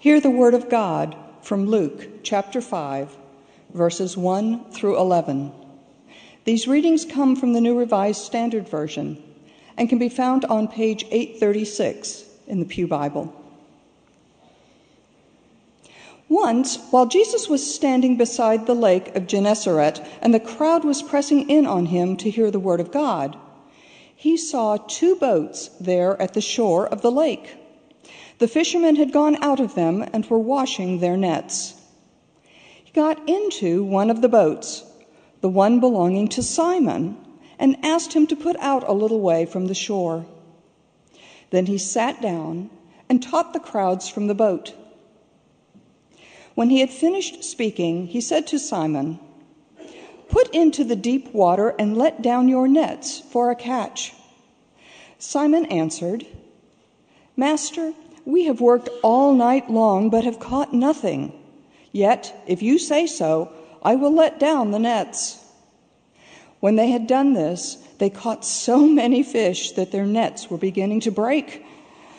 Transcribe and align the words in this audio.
Hear 0.00 0.18
the 0.18 0.30
word 0.30 0.54
of 0.54 0.70
God 0.70 1.14
from 1.42 1.66
Luke 1.66 2.22
chapter 2.22 2.62
5, 2.62 3.14
verses 3.74 4.16
1 4.16 4.70
through 4.70 4.98
11. 4.98 5.52
These 6.44 6.66
readings 6.66 7.04
come 7.04 7.36
from 7.36 7.52
the 7.52 7.60
New 7.60 7.78
Revised 7.78 8.22
Standard 8.22 8.66
Version 8.66 9.22
and 9.76 9.90
can 9.90 9.98
be 9.98 10.08
found 10.08 10.46
on 10.46 10.68
page 10.68 11.04
836 11.10 12.24
in 12.46 12.60
the 12.60 12.64
Pew 12.64 12.86
Bible. 12.86 13.30
Once, 16.30 16.78
while 16.90 17.04
Jesus 17.04 17.50
was 17.50 17.74
standing 17.74 18.16
beside 18.16 18.64
the 18.64 18.74
lake 18.74 19.14
of 19.14 19.26
Gennesaret 19.26 20.00
and 20.22 20.32
the 20.32 20.40
crowd 20.40 20.82
was 20.82 21.02
pressing 21.02 21.50
in 21.50 21.66
on 21.66 21.84
him 21.84 22.16
to 22.16 22.30
hear 22.30 22.50
the 22.50 22.58
word 22.58 22.80
of 22.80 22.90
God, 22.90 23.36
he 24.16 24.38
saw 24.38 24.78
two 24.78 25.16
boats 25.16 25.68
there 25.78 26.18
at 26.22 26.32
the 26.32 26.40
shore 26.40 26.86
of 26.86 27.02
the 27.02 27.12
lake. 27.12 27.58
The 28.40 28.48
fishermen 28.48 28.96
had 28.96 29.12
gone 29.12 29.36
out 29.42 29.60
of 29.60 29.74
them 29.74 30.02
and 30.14 30.24
were 30.24 30.38
washing 30.38 30.98
their 30.98 31.18
nets. 31.18 31.74
He 32.82 32.90
got 32.92 33.28
into 33.28 33.84
one 33.84 34.08
of 34.08 34.22
the 34.22 34.30
boats, 34.30 34.82
the 35.42 35.48
one 35.50 35.78
belonging 35.78 36.26
to 36.28 36.42
Simon, 36.42 37.18
and 37.58 37.76
asked 37.84 38.14
him 38.14 38.26
to 38.28 38.34
put 38.34 38.56
out 38.58 38.88
a 38.88 38.94
little 38.94 39.20
way 39.20 39.44
from 39.44 39.66
the 39.66 39.74
shore. 39.74 40.24
Then 41.50 41.66
he 41.66 41.76
sat 41.76 42.22
down 42.22 42.70
and 43.10 43.22
taught 43.22 43.52
the 43.52 43.60
crowds 43.60 44.08
from 44.08 44.26
the 44.26 44.34
boat. 44.34 44.72
When 46.54 46.70
he 46.70 46.80
had 46.80 46.90
finished 46.90 47.44
speaking, 47.44 48.06
he 48.06 48.22
said 48.22 48.46
to 48.46 48.58
Simon, 48.58 49.20
Put 50.30 50.48
into 50.54 50.82
the 50.82 50.96
deep 50.96 51.34
water 51.34 51.74
and 51.78 51.94
let 51.94 52.22
down 52.22 52.48
your 52.48 52.68
nets 52.68 53.20
for 53.20 53.50
a 53.50 53.54
catch. 53.54 54.14
Simon 55.18 55.66
answered, 55.66 56.24
Master, 57.36 57.92
we 58.30 58.44
have 58.44 58.60
worked 58.60 58.88
all 59.02 59.34
night 59.34 59.70
long, 59.70 60.10
but 60.10 60.24
have 60.24 60.38
caught 60.38 60.72
nothing. 60.72 61.32
Yet, 61.92 62.42
if 62.46 62.62
you 62.62 62.78
say 62.78 63.06
so, 63.06 63.52
I 63.82 63.96
will 63.96 64.14
let 64.14 64.38
down 64.38 64.70
the 64.70 64.78
nets. 64.78 65.44
When 66.60 66.76
they 66.76 66.90
had 66.90 67.06
done 67.06 67.32
this, 67.32 67.76
they 67.98 68.10
caught 68.10 68.44
so 68.44 68.86
many 68.86 69.22
fish 69.22 69.72
that 69.72 69.92
their 69.92 70.06
nets 70.06 70.50
were 70.50 70.58
beginning 70.58 71.00
to 71.00 71.10
break. 71.10 71.64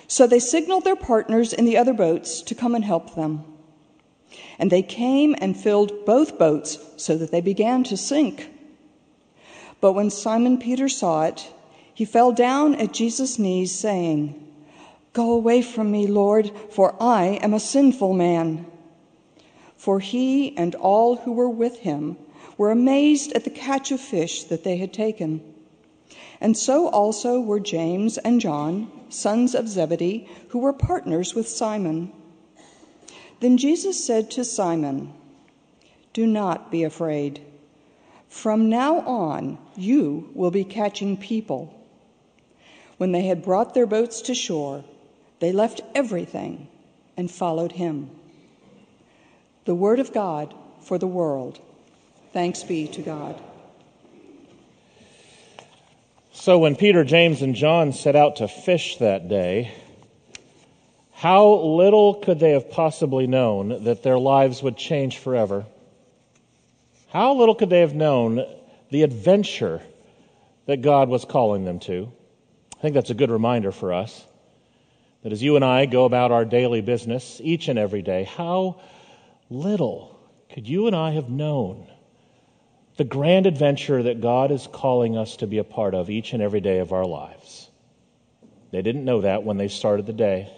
So 0.08 0.28
they 0.28 0.40
signaled 0.40 0.84
their 0.84 0.96
partners 0.96 1.54
in 1.54 1.66
the 1.66 1.78
other 1.78 1.94
boats 1.94 2.42
to 2.44 2.56
come 2.56 2.76
and 2.76 2.84
help 2.84 3.16
them. 3.16 3.46
And 4.60 4.72
they 4.72 4.82
came 4.82 5.36
and 5.40 5.56
filled 5.56 6.06
both 6.06 6.38
boats 6.38 6.78
so 6.98 7.18
that 7.18 7.32
they 7.32 7.42
began 7.42 7.84
to 7.86 7.98
sink. 7.98 8.50
But 9.80 9.94
when 9.94 10.10
Simon 10.10 10.58
Peter 10.58 10.90
saw 10.90 11.24
it, 11.24 11.52
he 11.94 12.06
fell 12.06 12.32
down 12.32 12.76
at 12.76 12.94
Jesus' 12.94 13.40
knees, 13.40 13.78
saying, 13.78 14.41
Go 15.14 15.32
away 15.34 15.62
from 15.62 15.92
me, 15.92 16.08
Lord, 16.08 16.52
for 16.70 16.96
I 17.02 17.40
am 17.42 17.54
a 17.54 17.60
sinful 17.60 18.14
man. 18.14 18.66
For 19.76 20.00
he 20.00 20.56
and 20.58 20.74
all 20.76 21.18
who 21.18 21.34
were 21.34 21.50
with 21.50 21.80
him 21.80 22.18
were 22.58 22.72
amazed 22.72 23.34
at 23.34 23.44
the 23.44 23.50
catch 23.50 23.92
of 23.92 24.00
fish 24.00 24.46
that 24.46 24.64
they 24.64 24.78
had 24.78 24.94
taken. 24.94 25.42
And 26.40 26.56
so 26.56 26.88
also 26.88 27.42
were 27.42 27.60
James 27.60 28.18
and 28.20 28.40
John, 28.40 28.92
sons 29.10 29.54
of 29.54 29.68
Zebedee, 29.68 30.30
who 30.50 30.60
were 30.60 30.74
partners 30.74 31.36
with 31.36 31.48
Simon. 31.48 32.12
Then 33.42 33.58
Jesus 33.58 34.04
said 34.04 34.32
to 34.32 34.46
Simon, 34.46 35.14
Do 36.14 36.26
not 36.26 36.72
be 36.72 36.84
afraid. 36.84 37.42
From 38.30 38.70
now 38.70 39.02
on, 39.02 39.58
you 39.76 40.30
will 40.34 40.52
be 40.52 40.64
catching 40.64 41.18
people. 41.18 41.78
When 42.98 43.12
they 43.12 43.24
had 43.24 43.44
brought 43.44 43.74
their 43.74 43.88
boats 43.88 44.22
to 44.22 44.34
shore, 44.34 44.84
they 45.42 45.52
left 45.52 45.82
everything 45.96 46.68
and 47.18 47.30
followed 47.30 47.74
him. 47.74 48.10
The 49.66 49.76
word 49.76 50.00
of 50.00 50.14
God 50.14 50.54
for 50.84 50.98
the 50.98 51.08
world. 51.08 51.60
Thanks 52.32 52.64
be 52.64 52.88
to 52.90 53.02
God. 53.02 53.42
So, 56.32 56.60
when 56.60 56.76
Peter, 56.76 57.04
James, 57.04 57.42
and 57.42 57.56
John 57.56 57.92
set 57.92 58.16
out 58.16 58.38
to 58.38 58.48
fish 58.48 58.98
that 58.98 59.30
day, 59.30 59.74
how 61.12 61.54
little 61.56 62.16
could 62.16 62.40
they 62.40 62.52
have 62.52 62.72
possibly 62.72 63.28
known 63.28 63.84
that 63.84 64.04
their 64.04 64.18
lives 64.18 64.64
would 64.64 64.78
change 64.78 65.18
forever? 65.18 65.66
How 67.10 67.34
little 67.34 67.56
could 67.56 67.70
they 67.70 67.82
have 67.82 67.94
known 67.94 68.46
the 68.92 69.04
adventure 69.04 69.82
that 70.68 70.82
God 70.82 71.10
was 71.10 71.26
calling 71.26 71.66
them 71.66 71.80
to? 71.82 72.12
I 72.78 72.82
think 72.82 72.94
that's 72.94 73.10
a 73.10 73.16
good 73.16 73.30
reminder 73.30 73.72
for 73.72 73.92
us 73.94 74.26
that 75.24 75.32
as 75.32 75.44
you 75.44 75.56
and 75.56 75.64
I 75.64 75.86
go 75.86 76.06
about 76.06 76.32
our 76.32 76.46
daily 76.46 76.82
business 76.82 77.40
each 77.44 77.68
and 77.68 77.78
every 77.78 78.02
day, 78.02 78.24
how 78.24 78.82
little 79.50 80.20
could 80.50 80.68
you 80.68 80.88
and 80.88 80.96
I 80.96 81.12
have 81.12 81.30
known 81.30 81.88
the 82.98 83.04
grand 83.04 83.46
adventure 83.46 84.04
that 84.04 84.22
God 84.22 84.52
is 84.52 84.68
calling 84.72 85.18
us 85.18 85.38
to 85.38 85.48
be 85.48 85.60
a 85.60 85.64
part 85.64 85.94
of 85.94 86.10
each 86.10 86.34
and 86.34 86.42
every 86.42 86.62
day 86.62 86.80
of 86.80 86.92
our 86.92 87.06
lives? 87.06 87.70
They 88.72 88.82
didn't 88.82 89.06
know 89.06 89.22
that 89.22 89.44
when 89.44 89.58
they 89.58 89.68
started 89.68 90.06
the 90.06 90.14
day. 90.14 90.50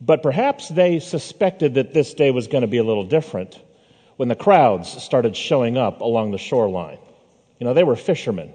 But 0.00 0.22
perhaps 0.22 0.68
they 0.68 0.98
suspected 0.98 1.74
that 1.74 1.94
this 1.94 2.12
day 2.14 2.32
was 2.32 2.48
going 2.48 2.62
to 2.62 2.68
be 2.68 2.78
a 2.78 2.84
little 2.84 3.04
different 3.04 3.58
when 4.16 4.28
the 4.28 4.34
crowds 4.34 4.90
started 5.02 5.36
showing 5.36 5.78
up 5.78 6.00
along 6.00 6.32
the 6.32 6.38
shoreline. 6.38 6.98
You 7.58 7.66
know, 7.66 7.74
they 7.74 7.84
were 7.84 7.96
fishermen. 7.96 8.52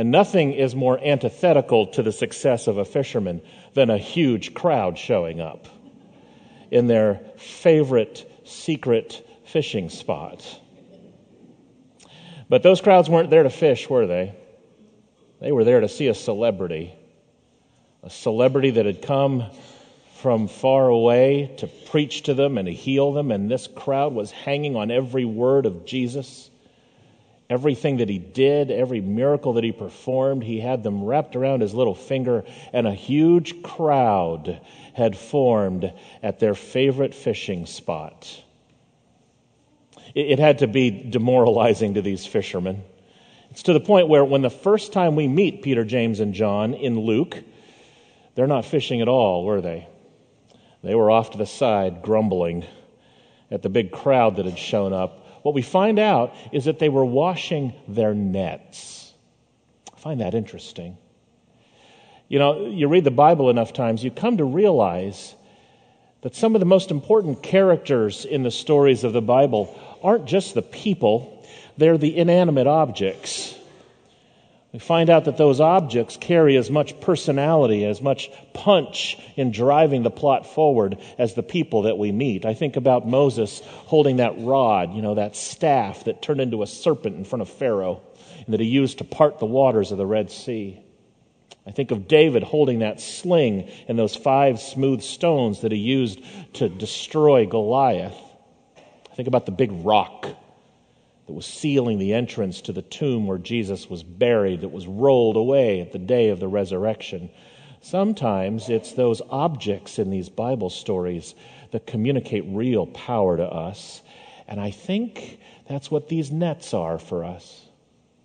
And 0.00 0.10
nothing 0.10 0.54
is 0.54 0.74
more 0.74 0.98
antithetical 0.98 1.88
to 1.88 2.02
the 2.02 2.10
success 2.10 2.68
of 2.68 2.78
a 2.78 2.86
fisherman 2.86 3.42
than 3.74 3.90
a 3.90 3.98
huge 3.98 4.54
crowd 4.54 4.96
showing 4.96 5.42
up 5.42 5.68
in 6.70 6.86
their 6.86 7.20
favorite 7.36 8.26
secret 8.46 9.28
fishing 9.44 9.90
spot. 9.90 10.58
But 12.48 12.62
those 12.62 12.80
crowds 12.80 13.10
weren't 13.10 13.28
there 13.28 13.42
to 13.42 13.50
fish, 13.50 13.90
were 13.90 14.06
they? 14.06 14.34
They 15.38 15.52
were 15.52 15.64
there 15.64 15.80
to 15.80 15.88
see 15.90 16.06
a 16.06 16.14
celebrity. 16.14 16.94
A 18.02 18.08
celebrity 18.08 18.70
that 18.70 18.86
had 18.86 19.02
come 19.02 19.50
from 20.14 20.48
far 20.48 20.88
away 20.88 21.52
to 21.58 21.66
preach 21.66 22.22
to 22.22 22.32
them 22.32 22.56
and 22.56 22.64
to 22.64 22.72
heal 22.72 23.12
them, 23.12 23.30
and 23.30 23.50
this 23.50 23.66
crowd 23.66 24.14
was 24.14 24.30
hanging 24.30 24.76
on 24.76 24.90
every 24.90 25.26
word 25.26 25.66
of 25.66 25.84
Jesus. 25.84 26.49
Everything 27.50 27.96
that 27.96 28.08
he 28.08 28.18
did, 28.18 28.70
every 28.70 29.00
miracle 29.00 29.54
that 29.54 29.64
he 29.64 29.72
performed, 29.72 30.44
he 30.44 30.60
had 30.60 30.84
them 30.84 31.02
wrapped 31.02 31.34
around 31.34 31.62
his 31.62 31.74
little 31.74 31.96
finger, 31.96 32.44
and 32.72 32.86
a 32.86 32.94
huge 32.94 33.60
crowd 33.62 34.60
had 34.94 35.16
formed 35.16 35.92
at 36.22 36.38
their 36.38 36.54
favorite 36.54 37.12
fishing 37.12 37.66
spot. 37.66 38.40
It, 40.14 40.38
had 40.38 40.58
to 40.58 40.68
be 40.68 40.90
demoralizing 40.90 41.94
to 41.94 42.02
these 42.02 42.24
fishermen. 42.24 42.84
It's 43.50 43.64
to 43.64 43.72
the 43.72 43.80
point 43.80 44.08
where, 44.08 44.24
when 44.24 44.42
the 44.42 44.50
first 44.50 44.92
time 44.92 45.16
we 45.16 45.26
meet 45.26 45.62
Peter, 45.62 45.84
James, 45.84 46.20
and 46.20 46.32
John 46.32 46.74
in 46.74 47.00
Luke, 47.00 47.36
they're 48.36 48.46
not 48.46 48.64
fishing 48.64 49.00
at 49.00 49.08
all, 49.08 49.44
were 49.44 49.60
they? 49.60 49.88
They 50.84 50.94
were 50.94 51.10
off 51.10 51.32
to 51.32 51.38
the 51.38 51.46
side, 51.46 52.02
grumbling 52.02 52.64
at 53.50 53.62
the 53.62 53.68
big 53.68 53.90
crowd 53.90 54.36
that 54.36 54.46
had 54.46 54.58
shown 54.58 54.92
up. 54.92 55.26
What 55.42 55.54
we 55.54 55.62
find 55.62 55.98
out 55.98 56.34
is 56.52 56.64
that 56.64 56.78
they 56.78 56.88
were 56.88 57.04
washing 57.04 57.72
their 57.88 58.14
nets. 58.14 59.12
I 59.94 59.98
find 59.98 60.20
that 60.20 60.34
interesting. 60.34 60.96
You 62.28 62.38
know, 62.38 62.66
you 62.66 62.88
read 62.88 63.04
the 63.04 63.10
Bible 63.10 63.50
enough 63.50 63.72
times, 63.72 64.04
you 64.04 64.10
come 64.10 64.36
to 64.36 64.44
realize 64.44 65.34
that 66.22 66.36
some 66.36 66.54
of 66.54 66.60
the 66.60 66.66
most 66.66 66.90
important 66.90 67.42
characters 67.42 68.24
in 68.24 68.42
the 68.42 68.50
stories 68.50 69.04
of 69.04 69.12
the 69.12 69.22
Bible 69.22 69.78
aren't 70.02 70.26
just 70.26 70.54
the 70.54 70.62
people, 70.62 71.44
they're 71.76 71.98
the 71.98 72.16
inanimate 72.16 72.66
objects 72.66 73.56
we 74.72 74.78
find 74.78 75.10
out 75.10 75.24
that 75.24 75.36
those 75.36 75.60
objects 75.60 76.16
carry 76.16 76.56
as 76.56 76.70
much 76.70 77.00
personality, 77.00 77.84
as 77.84 78.00
much 78.00 78.30
punch 78.54 79.18
in 79.36 79.50
driving 79.50 80.04
the 80.04 80.10
plot 80.10 80.46
forward 80.46 80.98
as 81.18 81.34
the 81.34 81.42
people 81.42 81.82
that 81.82 81.98
we 81.98 82.12
meet. 82.12 82.44
I 82.44 82.54
think 82.54 82.76
about 82.76 83.06
Moses 83.06 83.62
holding 83.64 84.18
that 84.18 84.34
rod, 84.38 84.94
you 84.94 85.02
know, 85.02 85.16
that 85.16 85.34
staff 85.34 86.04
that 86.04 86.22
turned 86.22 86.40
into 86.40 86.62
a 86.62 86.68
serpent 86.68 87.16
in 87.16 87.24
front 87.24 87.42
of 87.42 87.48
Pharaoh 87.48 88.00
and 88.44 88.54
that 88.54 88.60
he 88.60 88.66
used 88.66 88.98
to 88.98 89.04
part 89.04 89.40
the 89.40 89.46
waters 89.46 89.90
of 89.90 89.98
the 89.98 90.06
Red 90.06 90.30
Sea. 90.30 90.80
I 91.66 91.72
think 91.72 91.90
of 91.90 92.06
David 92.06 92.44
holding 92.44 92.78
that 92.78 93.00
sling 93.00 93.68
and 93.88 93.98
those 93.98 94.14
five 94.14 94.60
smooth 94.60 95.02
stones 95.02 95.62
that 95.62 95.72
he 95.72 95.78
used 95.78 96.22
to 96.54 96.68
destroy 96.68 97.44
Goliath. 97.44 98.16
I 99.10 99.14
think 99.16 99.28
about 99.28 99.46
the 99.46 99.52
big 99.52 99.70
rock 99.72 100.28
that 101.30 101.34
was 101.34 101.46
sealing 101.46 102.00
the 102.00 102.12
entrance 102.12 102.60
to 102.60 102.72
the 102.72 102.82
tomb 102.82 103.28
where 103.28 103.38
Jesus 103.38 103.88
was 103.88 104.02
buried, 104.02 104.62
that 104.62 104.70
was 104.70 104.88
rolled 104.88 105.36
away 105.36 105.80
at 105.80 105.92
the 105.92 105.98
day 106.00 106.30
of 106.30 106.40
the 106.40 106.48
resurrection. 106.48 107.30
Sometimes 107.82 108.68
it's 108.68 108.94
those 108.94 109.22
objects 109.30 110.00
in 110.00 110.10
these 110.10 110.28
Bible 110.28 110.70
stories 110.70 111.36
that 111.70 111.86
communicate 111.86 112.42
real 112.48 112.84
power 112.88 113.36
to 113.36 113.44
us. 113.44 114.02
And 114.48 114.60
I 114.60 114.72
think 114.72 115.38
that's 115.68 115.88
what 115.88 116.08
these 116.08 116.32
nets 116.32 116.74
are 116.74 116.98
for 116.98 117.24
us 117.24 117.64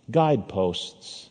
guideposts, 0.09 1.29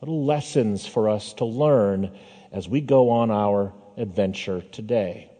little 0.00 0.24
lessons 0.24 0.86
for 0.86 1.08
us 1.08 1.32
to 1.32 1.44
learn 1.44 2.16
as 2.52 2.68
we 2.68 2.80
go 2.80 3.10
on 3.10 3.32
our 3.32 3.72
adventure 3.96 4.60
today. 4.70 5.32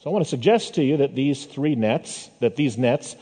So 0.00 0.08
I 0.08 0.12
want 0.14 0.24
to 0.24 0.30
suggest 0.30 0.74
to 0.76 0.82
you 0.82 0.96
that 0.98 1.14
these 1.14 1.44
three 1.44 1.74
nets, 1.74 2.30
that 2.40 2.56
these 2.56 2.78
nets 2.78 3.14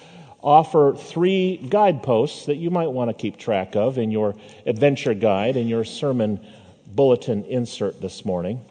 offer 0.43 0.95
three 0.97 1.57
guideposts 1.57 2.47
that 2.47 2.57
you 2.57 2.71
might 2.71 2.89
want 2.89 3.09
to 3.09 3.15
keep 3.15 3.37
track 3.37 3.77
of 3.77 3.99
in 3.99 4.11
your 4.11 4.35
adventure 4.67 5.15
guide 5.15 5.57
and 5.57 5.69
your 5.69 5.85
sermon 5.85 6.45
bulletin 6.87 7.45
insert 7.45 8.01
this 8.01 8.25
morning. 8.25 8.65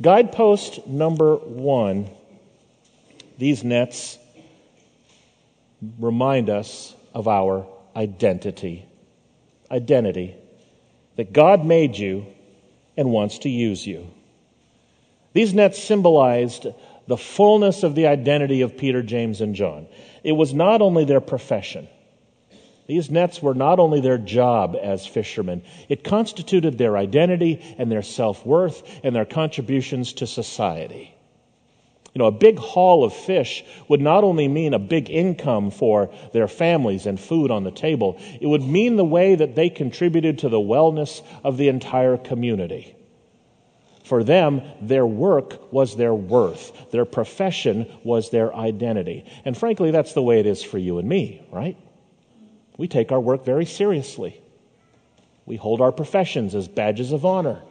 Guidepost 0.00 0.86
number 0.86 1.36
one 1.36 2.10
these 3.36 3.64
nets 3.64 4.18
remind 5.98 6.48
us 6.48 6.94
of 7.14 7.28
our 7.28 7.66
identity. 7.96 8.86
Identity. 9.70 10.36
That 11.16 11.32
God 11.32 11.64
made 11.64 11.96
you 11.96 12.26
and 12.96 13.10
wants 13.10 13.40
to 13.40 13.48
use 13.48 13.86
you. 13.86 14.08
These 15.32 15.52
nets 15.52 15.82
symbolized 15.82 16.66
the 17.06 17.16
fullness 17.16 17.82
of 17.82 17.94
the 17.94 18.06
identity 18.06 18.62
of 18.62 18.78
Peter, 18.78 19.02
James, 19.02 19.40
and 19.40 19.54
John. 19.54 19.86
It 20.24 20.32
was 20.32 20.54
not 20.54 20.82
only 20.82 21.04
their 21.04 21.20
profession, 21.20 21.86
these 22.86 23.10
nets 23.10 23.42
were 23.42 23.54
not 23.54 23.78
only 23.78 24.00
their 24.00 24.18
job 24.18 24.76
as 24.80 25.06
fishermen, 25.06 25.62
it 25.88 26.04
constituted 26.04 26.76
their 26.76 26.96
identity 26.96 27.62
and 27.78 27.90
their 27.90 28.02
self 28.02 28.44
worth 28.44 29.00
and 29.02 29.14
their 29.14 29.24
contributions 29.24 30.12
to 30.14 30.26
society. 30.26 31.14
You 32.14 32.20
know, 32.20 32.26
a 32.26 32.32
big 32.32 32.58
haul 32.58 33.02
of 33.02 33.12
fish 33.12 33.64
would 33.88 34.00
not 34.00 34.22
only 34.22 34.46
mean 34.46 34.72
a 34.72 34.78
big 34.78 35.10
income 35.10 35.70
for 35.70 36.10
their 36.32 36.46
families 36.46 37.06
and 37.06 37.18
food 37.18 37.50
on 37.50 37.64
the 37.64 37.72
table, 37.72 38.18
it 38.40 38.46
would 38.46 38.62
mean 38.62 38.96
the 38.96 39.04
way 39.04 39.34
that 39.34 39.56
they 39.56 39.68
contributed 39.68 40.38
to 40.38 40.48
the 40.48 40.60
wellness 40.60 41.22
of 41.42 41.56
the 41.56 41.68
entire 41.68 42.16
community. 42.16 42.94
For 44.04 44.22
them, 44.22 44.60
their 44.82 45.06
work 45.06 45.72
was 45.72 45.96
their 45.96 46.14
worth. 46.14 46.90
Their 46.90 47.06
profession 47.06 47.90
was 48.04 48.30
their 48.30 48.54
identity. 48.54 49.24
And 49.46 49.56
frankly, 49.56 49.90
that's 49.90 50.12
the 50.12 50.22
way 50.22 50.40
it 50.40 50.46
is 50.46 50.62
for 50.62 50.76
you 50.76 50.98
and 50.98 51.08
me, 51.08 51.42
right? 51.50 51.76
We 52.76 52.86
take 52.86 53.12
our 53.12 53.20
work 53.20 53.46
very 53.46 53.64
seriously. 53.64 54.40
We 55.46 55.56
hold 55.56 55.80
our 55.80 55.92
professions 55.92 56.54
as 56.54 56.68
badges 56.68 57.12
of 57.12 57.24
honor. 57.24 57.62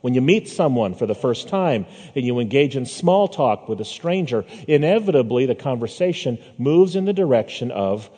When 0.00 0.14
you 0.14 0.20
meet 0.20 0.48
someone 0.48 0.94
for 0.94 1.06
the 1.06 1.14
first 1.14 1.48
time 1.48 1.86
and 2.14 2.24
you 2.24 2.40
engage 2.40 2.76
in 2.76 2.84
small 2.84 3.28
talk 3.28 3.68
with 3.68 3.80
a 3.80 3.84
stranger, 3.84 4.44
inevitably 4.66 5.46
the 5.46 5.54
conversation 5.54 6.38
moves 6.56 6.96
in 6.96 7.04
the 7.04 7.12
direction 7.12 7.70
of 7.70 8.10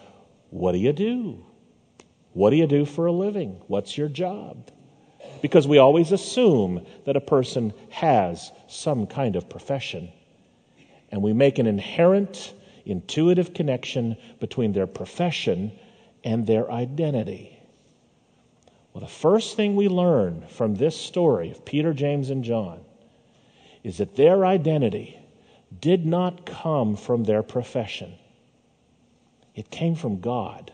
what 0.48 0.72
do 0.72 0.78
you 0.78 0.92
do? 0.94 1.44
What 2.32 2.50
do 2.50 2.56
you 2.56 2.66
do 2.66 2.86
for 2.86 3.06
a 3.06 3.12
living? 3.12 3.60
What's 3.66 3.98
your 3.98 4.08
job? 4.08 4.70
Because 5.42 5.66
we 5.66 5.78
always 5.78 6.12
assume 6.12 6.84
that 7.06 7.16
a 7.16 7.20
person 7.20 7.72
has 7.90 8.52
some 8.68 9.06
kind 9.06 9.36
of 9.36 9.48
profession. 9.48 10.12
And 11.10 11.22
we 11.22 11.32
make 11.32 11.58
an 11.58 11.66
inherent, 11.66 12.54
intuitive 12.84 13.54
connection 13.54 14.16
between 14.38 14.72
their 14.72 14.86
profession 14.86 15.72
and 16.24 16.46
their 16.46 16.70
identity. 16.70 17.60
Well, 18.92 19.02
the 19.02 19.10
first 19.10 19.56
thing 19.56 19.76
we 19.76 19.88
learn 19.88 20.44
from 20.48 20.74
this 20.74 20.96
story 20.96 21.50
of 21.50 21.64
Peter, 21.64 21.92
James, 21.92 22.30
and 22.30 22.42
John 22.42 22.80
is 23.82 23.98
that 23.98 24.16
their 24.16 24.44
identity 24.44 25.18
did 25.80 26.04
not 26.04 26.44
come 26.44 26.96
from 26.96 27.24
their 27.24 27.42
profession, 27.42 28.14
it 29.54 29.70
came 29.70 29.94
from 29.94 30.20
God. 30.20 30.72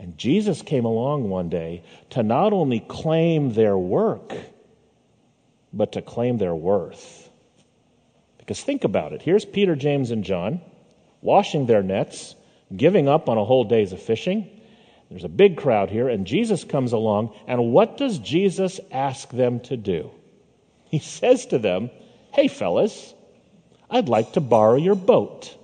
And 0.00 0.16
Jesus 0.16 0.62
came 0.62 0.86
along 0.86 1.28
one 1.28 1.50
day 1.50 1.82
to 2.10 2.22
not 2.22 2.54
only 2.54 2.80
claim 2.80 3.52
their 3.52 3.76
work, 3.76 4.34
but 5.74 5.92
to 5.92 6.02
claim 6.02 6.38
their 6.38 6.54
worth. 6.54 7.28
Because 8.38 8.62
think 8.62 8.84
about 8.84 9.12
it. 9.12 9.20
Here's 9.20 9.44
Peter, 9.44 9.76
James, 9.76 10.10
and 10.10 10.24
John 10.24 10.62
washing 11.20 11.66
their 11.66 11.82
nets, 11.82 12.34
giving 12.74 13.08
up 13.08 13.28
on 13.28 13.36
a 13.36 13.44
whole 13.44 13.64
day's 13.64 13.92
of 13.92 14.00
fishing. 14.00 14.48
There's 15.10 15.24
a 15.24 15.28
big 15.28 15.58
crowd 15.58 15.90
here, 15.90 16.08
and 16.08 16.26
Jesus 16.26 16.64
comes 16.64 16.92
along, 16.92 17.34
and 17.46 17.72
what 17.72 17.98
does 17.98 18.18
Jesus 18.18 18.80
ask 18.90 19.28
them 19.28 19.60
to 19.60 19.76
do? 19.76 20.10
He 20.84 20.98
says 21.20 21.44
to 21.46 21.58
them, 21.58 21.90
Hey, 22.32 22.48
fellas, 22.48 23.12
I'd 23.90 24.08
like 24.08 24.32
to 24.32 24.40
borrow 24.40 24.76
your 24.76 24.94
boat. 24.94 25.56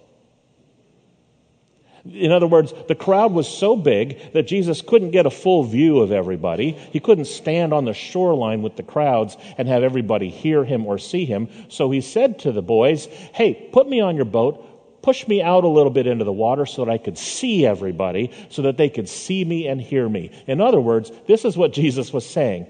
In 2.12 2.32
other 2.32 2.46
words, 2.46 2.72
the 2.88 2.94
crowd 2.94 3.32
was 3.32 3.48
so 3.48 3.76
big 3.76 4.32
that 4.32 4.46
Jesus 4.46 4.82
couldn't 4.82 5.10
get 5.10 5.26
a 5.26 5.30
full 5.30 5.64
view 5.64 6.00
of 6.00 6.12
everybody. 6.12 6.72
He 6.72 7.00
couldn't 7.00 7.26
stand 7.26 7.72
on 7.72 7.84
the 7.84 7.94
shoreline 7.94 8.62
with 8.62 8.76
the 8.76 8.82
crowds 8.82 9.36
and 9.58 9.68
have 9.68 9.82
everybody 9.82 10.28
hear 10.28 10.64
him 10.64 10.86
or 10.86 10.98
see 10.98 11.24
him. 11.24 11.48
So 11.68 11.90
he 11.90 12.00
said 12.00 12.38
to 12.40 12.52
the 12.52 12.62
boys, 12.62 13.06
Hey, 13.32 13.68
put 13.72 13.88
me 13.88 14.00
on 14.00 14.16
your 14.16 14.24
boat, 14.24 15.02
push 15.02 15.26
me 15.28 15.42
out 15.42 15.64
a 15.64 15.68
little 15.68 15.90
bit 15.90 16.06
into 16.06 16.24
the 16.24 16.32
water 16.32 16.66
so 16.66 16.84
that 16.84 16.90
I 16.90 16.98
could 16.98 17.16
see 17.16 17.64
everybody, 17.64 18.32
so 18.50 18.62
that 18.62 18.76
they 18.76 18.88
could 18.88 19.08
see 19.08 19.44
me 19.44 19.66
and 19.66 19.80
hear 19.80 20.08
me. 20.08 20.30
In 20.46 20.60
other 20.60 20.80
words, 20.80 21.12
this 21.26 21.44
is 21.44 21.56
what 21.56 21.72
Jesus 21.72 22.12
was 22.12 22.28
saying 22.28 22.66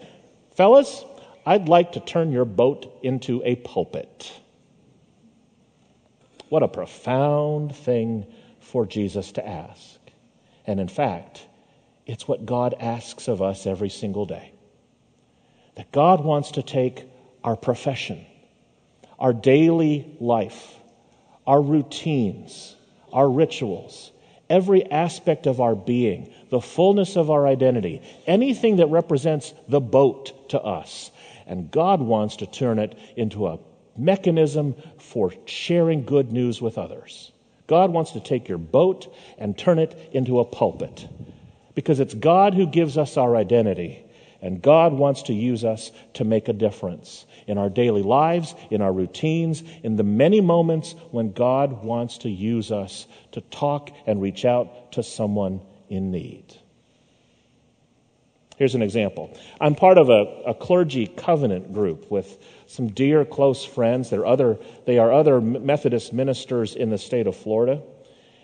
Fellas, 0.55 1.05
I'd 1.45 1.69
like 1.69 1.93
to 1.93 2.01
turn 2.01 2.33
your 2.33 2.45
boat 2.45 2.99
into 3.03 3.43
a 3.45 3.57
pulpit. 3.57 4.33
What 6.49 6.63
a 6.63 6.69
profound 6.69 7.75
thing 7.75 8.27
for 8.67 8.87
Jesus 8.87 9.33
to 9.33 9.47
ask. 9.47 9.99
And 10.67 10.81
in 10.81 10.89
fact, 10.89 11.47
it's 12.07 12.27
what 12.27 12.47
God 12.47 12.75
asks 12.79 13.29
of 13.29 13.43
us 13.43 13.67
every 13.67 13.91
single 13.91 14.27
day. 14.27 14.53
That 15.77 15.93
God 15.93 16.25
wants 16.25 16.53
to 16.53 16.63
take 16.63 17.05
our 17.45 17.57
profession, 17.57 18.25
our 19.19 19.33
daily 19.33 20.17
life, 20.21 20.75
our 21.47 21.61
routines, 21.63 22.75
our 23.13 23.29
rituals, 23.31 24.11
every 24.51 24.91
aspect 24.91 25.47
of 25.47 25.61
our 25.61 25.75
being, 25.75 26.33
the 26.51 26.61
fullness 26.61 27.17
of 27.17 27.31
our 27.31 27.47
identity, 27.47 28.03
anything 28.27 28.77
that 28.77 28.87
represents 28.87 29.53
the 29.69 29.81
boat 29.81 30.51
to 30.51 30.61
us. 30.61 31.11
And 31.47 31.71
God 31.71 32.01
wants 32.01 32.37
to 32.37 32.47
turn 32.47 32.79
it 32.79 32.99
into 33.17 33.47
a 33.47 33.59
mechanism 33.97 34.75
for 34.99 35.33
sharing 35.47 36.05
good 36.05 36.33
news 36.33 36.61
with 36.61 36.79
others. 36.79 37.33
God 37.67 37.93
wants 37.93 38.13
to 38.13 38.21
take 38.21 38.49
your 38.49 38.59
boat 38.59 39.15
and 39.39 39.57
turn 39.57 39.79
it 39.79 40.11
into 40.13 40.39
a 40.41 40.45
pulpit 40.45 41.09
because 41.75 42.01
it's 42.01 42.15
God 42.15 42.55
who 42.55 42.67
gives 42.67 42.99
us 42.99 43.17
our 43.17 43.37
identity. 43.37 44.03
And 44.43 44.61
God 44.61 44.93
wants 44.93 45.23
to 45.25 45.33
use 45.33 45.65
us 45.65 45.91
to 46.15 46.25
make 46.25 46.49
a 46.49 46.53
difference 46.53 47.25
in 47.47 47.59
our 47.59 47.69
daily 47.69 48.03
lives, 48.03 48.55
in 48.71 48.83
our 48.83 48.93
routines, 48.93 49.63
in 49.83 49.97
the 49.97 50.03
many 50.03 50.41
moments 50.41 50.95
when 51.11 51.33
God 51.33 51.83
wants 51.83 52.19
to 52.19 52.29
use 52.29 52.71
us 52.71 53.07
to 53.33 53.41
talk 53.41 53.91
and 54.07 54.21
reach 54.21 54.45
out 54.45 54.93
to 54.93 55.03
someone 55.03 55.61
in 55.89 56.11
need. 56.11 56.55
Here's 58.57 58.75
an 58.75 58.83
example. 58.83 59.37
I'm 59.61 59.75
part 59.75 59.99
of 59.99 60.09
a, 60.09 60.43
a 60.47 60.55
clergy 60.55 61.07
covenant 61.07 61.75
group 61.75 62.11
with 62.11 62.39
some 62.67 62.89
dear 62.89 63.25
close 63.25 63.65
friends. 63.65 64.11
They're 64.11 64.27
other, 64.27 64.59
they 64.85 64.99
are 64.99 65.13
other 65.13 65.41
Methodist 65.41 66.13
ministers 66.13 66.75
in 66.75 66.91
the 66.91 66.99
state 66.99 67.27
of 67.27 67.37
Florida. 67.37 67.83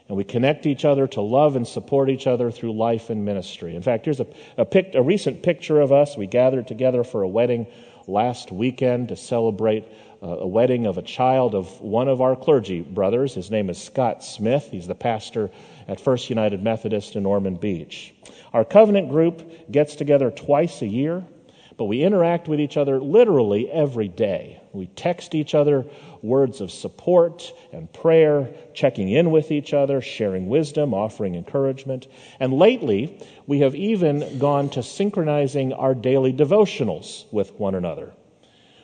And 0.08 0.16
we 0.16 0.24
connect 0.24 0.66
each 0.66 0.84
other 0.84 1.06
to 1.08 1.20
love 1.20 1.56
and 1.56 1.66
support 1.66 2.10
each 2.10 2.26
other 2.26 2.50
through 2.50 2.72
life 2.72 3.08
and 3.10 3.24
ministry. 3.24 3.74
In 3.74 3.82
fact, 3.82 4.04
here's 4.04 4.20
a, 4.20 4.26
a, 4.58 4.64
pic, 4.64 4.94
a 4.94 5.02
recent 5.02 5.42
picture 5.42 5.80
of 5.80 5.92
us. 5.92 6.16
We 6.16 6.26
gathered 6.26 6.66
together 6.66 7.04
for 7.04 7.22
a 7.22 7.28
wedding 7.28 7.66
last 8.06 8.52
weekend 8.52 9.08
to 9.08 9.16
celebrate 9.16 9.86
uh, 10.22 10.38
a 10.40 10.46
wedding 10.46 10.86
of 10.86 10.98
a 10.98 11.02
child 11.02 11.54
of 11.54 11.80
one 11.80 12.08
of 12.08 12.20
our 12.20 12.36
clergy 12.36 12.80
brothers. 12.80 13.34
His 13.34 13.50
name 13.50 13.70
is 13.70 13.82
Scott 13.82 14.22
Smith. 14.22 14.68
He's 14.70 14.86
the 14.86 14.94
pastor 14.94 15.50
at 15.88 16.00
First 16.00 16.28
United 16.30 16.62
Methodist 16.62 17.16
in 17.16 17.24
Ormond 17.24 17.60
Beach. 17.60 18.14
Our 18.52 18.64
covenant 18.64 19.08
group 19.08 19.70
gets 19.70 19.96
together 19.96 20.30
twice 20.30 20.82
a 20.82 20.86
year 20.86 21.24
but 21.82 21.86
we 21.86 22.04
interact 22.04 22.46
with 22.46 22.60
each 22.60 22.76
other 22.76 23.00
literally 23.00 23.68
every 23.68 24.06
day. 24.06 24.62
We 24.72 24.86
text 24.86 25.34
each 25.34 25.52
other 25.52 25.84
words 26.22 26.60
of 26.60 26.70
support 26.70 27.52
and 27.72 27.92
prayer, 27.92 28.48
checking 28.72 29.08
in 29.08 29.32
with 29.32 29.50
each 29.50 29.74
other, 29.74 30.00
sharing 30.00 30.46
wisdom, 30.46 30.94
offering 30.94 31.34
encouragement. 31.34 32.06
And 32.38 32.52
lately, 32.52 33.20
we 33.48 33.58
have 33.62 33.74
even 33.74 34.38
gone 34.38 34.70
to 34.70 34.82
synchronizing 34.84 35.72
our 35.72 35.92
daily 35.92 36.32
devotionals 36.32 37.24
with 37.32 37.52
one 37.54 37.74
another. 37.74 38.12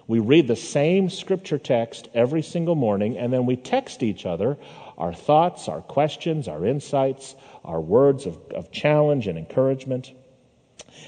We 0.08 0.18
read 0.18 0.48
the 0.48 0.56
same 0.56 1.08
scripture 1.08 1.58
text 1.58 2.08
every 2.14 2.42
single 2.42 2.74
morning, 2.74 3.16
and 3.16 3.32
then 3.32 3.46
we 3.46 3.54
text 3.54 4.02
each 4.02 4.26
other 4.26 4.58
our 4.96 5.14
thoughts, 5.14 5.68
our 5.68 5.82
questions, 5.82 6.48
our 6.48 6.66
insights, 6.66 7.36
our 7.64 7.80
words 7.80 8.26
of, 8.26 8.40
of 8.50 8.72
challenge 8.72 9.28
and 9.28 9.38
encouragement. 9.38 10.10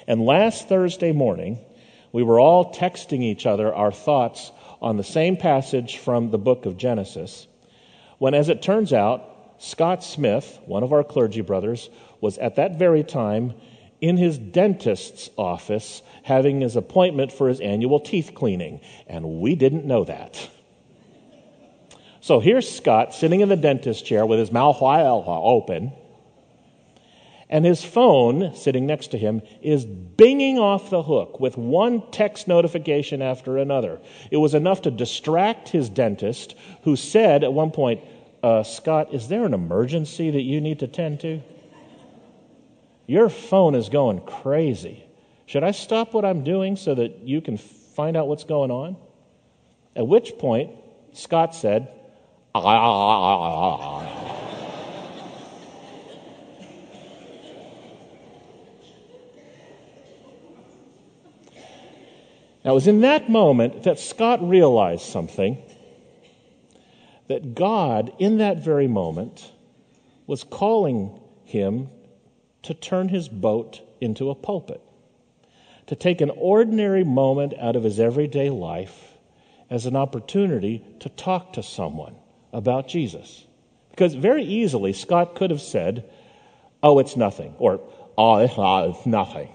And 0.07 0.25
last 0.25 0.69
Thursday 0.69 1.11
morning, 1.11 1.59
we 2.13 2.23
were 2.23 2.41
all 2.41 2.73
texting 2.73 3.23
each 3.23 3.47
other 3.47 3.75
our 3.75 3.93
thoughts 3.93 4.53
on 4.81 4.97
the 4.97 5.05
same 5.05 5.37
passage 5.37 5.99
from 5.99 6.31
the 6.31 6.39
book 6.39 6.67
of 6.67 6.77
Genesis, 6.77 7.47
when, 8.19 8.35
as 8.35 8.49
it 8.49 8.63
turns 8.63 8.93
out, 8.93 9.25
Scott 9.59 10.03
Smith, 10.03 10.59
one 10.67 10.83
of 10.83 10.93
our 10.93 11.05
clergy 11.05 11.43
brothers, 11.43 11.91
was 12.21 12.39
at 12.39 12.57
that 12.57 12.79
very 12.79 13.05
time 13.05 13.55
in 14.01 14.17
his 14.17 14.39
dentist's 14.39 15.31
office 15.37 16.03
having 16.23 16.61
his 16.61 16.77
appointment 16.77 17.33
for 17.33 17.49
his 17.49 17.61
annual 17.61 18.01
teeth 18.01 18.33
cleaning, 18.35 18.81
and 19.07 19.41
we 19.41 19.55
didn't 19.55 19.85
know 19.85 20.05
that. 20.05 20.49
So 22.23 22.41
here's 22.41 22.71
Scott 22.71 23.15
sitting 23.15 23.41
in 23.41 23.49
the 23.49 23.57
dentist 23.57 24.05
chair 24.05 24.25
with 24.27 24.39
his 24.39 24.53
mouth 24.53 24.81
wide 24.81 25.05
open, 25.05 25.93
and 27.51 27.65
his 27.65 27.83
phone 27.83 28.55
sitting 28.55 28.87
next 28.87 29.09
to 29.09 29.19
him 29.19 29.43
is 29.61 29.85
binging 29.85 30.57
off 30.59 30.89
the 30.89 31.03
hook 31.03 31.41
with 31.41 31.59
one 31.59 32.03
text 32.13 32.47
notification 32.47 33.21
after 33.21 33.59
another. 33.59 34.01
It 34.31 34.37
was 34.37 34.55
enough 34.55 34.83
to 34.83 34.91
distract 34.91 35.69
his 35.69 35.91
dentist, 35.91 36.55
who 36.85 36.95
said 36.95 37.43
at 37.43 37.53
one 37.53 37.73
point, 37.73 38.03
uh, 38.45 38.63
Scott, 38.63 39.13
is 39.13 39.27
there 39.27 39.45
an 39.45 39.53
emergency 39.53 40.31
that 40.31 40.43
you 40.43 40.61
need 40.61 40.79
to 40.79 40.87
tend 40.87 41.21
to? 41.21 41.43
Your 43.07 43.29
phone 43.29 43.75
is 43.75 43.89
going 43.89 44.21
crazy. 44.21 45.05
Should 45.47 45.65
I 45.65 45.73
stop 45.73 46.15
what 46.15 46.25
I'm 46.25 46.45
doing 46.45 46.77
so 46.77 46.95
that 46.95 47.19
you 47.19 47.41
can 47.41 47.59
find 47.59 48.17
out 48.17 48.29
what's 48.29 48.45
going 48.45 48.71
on? 48.71 48.97
At 49.97 50.07
which 50.07 50.39
point, 50.39 50.71
Scott 51.13 51.57
said, 51.57 51.89
ah. 52.55 52.61
ah, 52.63 52.71
ah, 52.71 53.79
ah 53.83 54.30
Now, 62.65 62.73
it 62.73 62.75
was 62.75 62.87
in 62.89 63.01
that 63.01 63.31
moment 63.31 63.85
that 63.85 63.99
Scott 63.99 64.47
realized 64.47 65.03
something 65.03 65.63
that 67.29 67.55
God, 67.55 68.13
in 68.19 68.39
that 68.39 68.59
very 68.59 68.89
moment, 68.89 69.51
was 70.27 70.45
calling 70.45 71.19
him 71.45 71.89
to 72.63 72.75
turn 72.75 73.09
his 73.09 73.29
boat 73.29 73.81
into 74.01 74.31
a 74.31 74.35
pulpit, 74.35 74.83
to 75.87 75.97
take 75.97 76.21
an 76.21 76.31
ordinary 76.31 77.05
moment 77.05 77.55
out 77.59 77.77
of 77.77 77.85
his 77.85 77.99
everyday 77.99 78.51
life 78.51 79.15
as 79.71 79.87
an 79.87 79.97
opportunity 79.97 80.85
to 80.99 81.09
talk 81.11 81.53
to 81.55 81.63
someone 81.63 82.17
about 82.53 82.89
Jesus. 82.89 83.47
Because 83.91 84.15
very 84.15 84.45
easily, 84.45 84.93
Scott 84.93 85.35
could 85.35 85.51
have 85.51 85.63
said, 85.63 86.05
Oh, 86.83 86.99
it's 86.99 87.17
nothing, 87.17 87.55
or 87.59 87.81
Oh, 88.19 88.37
it's 88.37 89.07
nothing. 89.07 89.49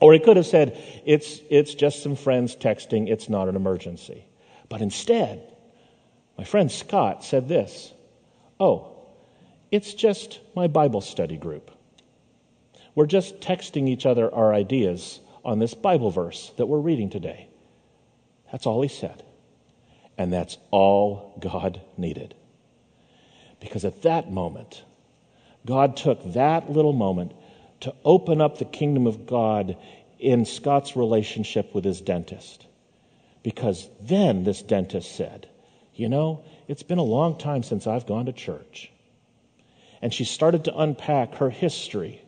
Or 0.00 0.12
he 0.12 0.18
could 0.18 0.36
have 0.36 0.46
said, 0.46 0.78
it's, 1.04 1.40
it's 1.48 1.74
just 1.74 2.02
some 2.02 2.16
friends 2.16 2.54
texting, 2.54 3.08
it's 3.08 3.28
not 3.28 3.48
an 3.48 3.56
emergency. 3.56 4.26
But 4.68 4.82
instead, 4.82 5.52
my 6.36 6.44
friend 6.44 6.70
Scott 6.70 7.24
said 7.24 7.48
this 7.48 7.92
Oh, 8.58 8.92
it's 9.70 9.94
just 9.94 10.40
my 10.54 10.66
Bible 10.66 11.00
study 11.00 11.36
group. 11.36 11.70
We're 12.94 13.06
just 13.06 13.40
texting 13.40 13.88
each 13.88 14.06
other 14.06 14.32
our 14.34 14.54
ideas 14.54 15.20
on 15.44 15.58
this 15.58 15.74
Bible 15.74 16.10
verse 16.10 16.52
that 16.56 16.66
we're 16.66 16.78
reading 16.80 17.10
today. 17.10 17.48
That's 18.50 18.66
all 18.66 18.80
he 18.82 18.88
said. 18.88 19.22
And 20.18 20.32
that's 20.32 20.56
all 20.70 21.36
God 21.40 21.82
needed. 21.98 22.34
Because 23.60 23.84
at 23.84 24.02
that 24.02 24.30
moment, 24.30 24.82
God 25.66 25.96
took 25.96 26.32
that 26.32 26.70
little 26.70 26.94
moment 26.94 27.32
to 27.80 27.94
open 28.04 28.40
up 28.40 28.58
the 28.58 28.64
kingdom 28.64 29.06
of 29.06 29.26
God 29.26 29.76
in 30.18 30.44
Scott's 30.44 30.96
relationship 30.96 31.74
with 31.74 31.84
his 31.84 32.00
dentist. 32.00 32.66
Because 33.42 33.88
then 34.00 34.44
this 34.44 34.62
dentist 34.62 35.14
said, 35.14 35.48
You 35.94 36.08
know, 36.08 36.44
it's 36.68 36.82
been 36.82 36.98
a 36.98 37.02
long 37.02 37.38
time 37.38 37.62
since 37.62 37.86
I've 37.86 38.06
gone 38.06 38.26
to 38.26 38.32
church. 38.32 38.90
And 40.02 40.12
she 40.12 40.24
started 40.24 40.64
to 40.64 40.76
unpack 40.76 41.36
her 41.36 41.50
history 41.50 42.22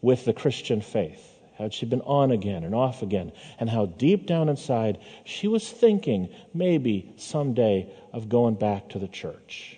with 0.00 0.24
the 0.24 0.32
Christian 0.32 0.80
faith. 0.80 1.28
How 1.58 1.68
she'd 1.68 1.90
been 1.90 2.00
on 2.02 2.30
again 2.30 2.64
and 2.64 2.74
off 2.74 3.02
again, 3.02 3.30
and 3.60 3.68
how 3.68 3.86
deep 3.86 4.26
down 4.26 4.48
inside 4.48 4.98
she 5.24 5.46
was 5.48 5.68
thinking 5.68 6.28
maybe 6.54 7.12
someday 7.16 7.92
of 8.12 8.28
going 8.28 8.54
back 8.54 8.88
to 8.90 8.98
the 8.98 9.06
church. 9.06 9.76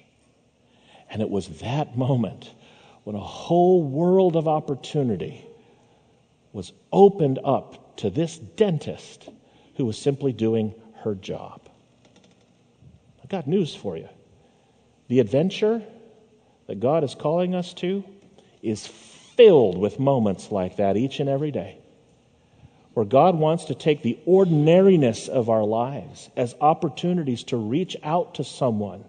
And 1.10 1.20
it 1.20 1.28
was 1.28 1.60
that 1.60 1.96
moment 1.96 2.50
when 3.04 3.16
a 3.16 3.20
whole 3.20 3.82
world 3.82 4.34
of 4.34 4.48
opportunity 4.48 5.46
was 6.52 6.72
opened 6.92 7.38
up 7.44 7.96
to 7.98 8.10
this 8.10 8.38
dentist 8.38 9.28
who 9.76 9.84
was 9.84 9.98
simply 9.98 10.32
doing 10.32 10.74
her 11.02 11.14
job. 11.14 11.60
I've 13.22 13.28
got 13.28 13.46
news 13.46 13.74
for 13.74 13.96
you. 13.96 14.08
The 15.08 15.20
adventure 15.20 15.82
that 16.66 16.80
God 16.80 17.04
is 17.04 17.14
calling 17.14 17.54
us 17.54 17.74
to 17.74 18.04
is 18.62 18.86
filled 18.86 19.76
with 19.76 19.98
moments 19.98 20.50
like 20.50 20.76
that 20.76 20.96
each 20.96 21.20
and 21.20 21.28
every 21.28 21.50
day, 21.50 21.78
where 22.94 23.04
God 23.04 23.34
wants 23.34 23.66
to 23.66 23.74
take 23.74 24.02
the 24.02 24.18
ordinariness 24.24 25.28
of 25.28 25.50
our 25.50 25.64
lives 25.64 26.30
as 26.36 26.54
opportunities 26.60 27.42
to 27.44 27.56
reach 27.56 27.96
out 28.02 28.36
to 28.36 28.44
someone 28.44 29.04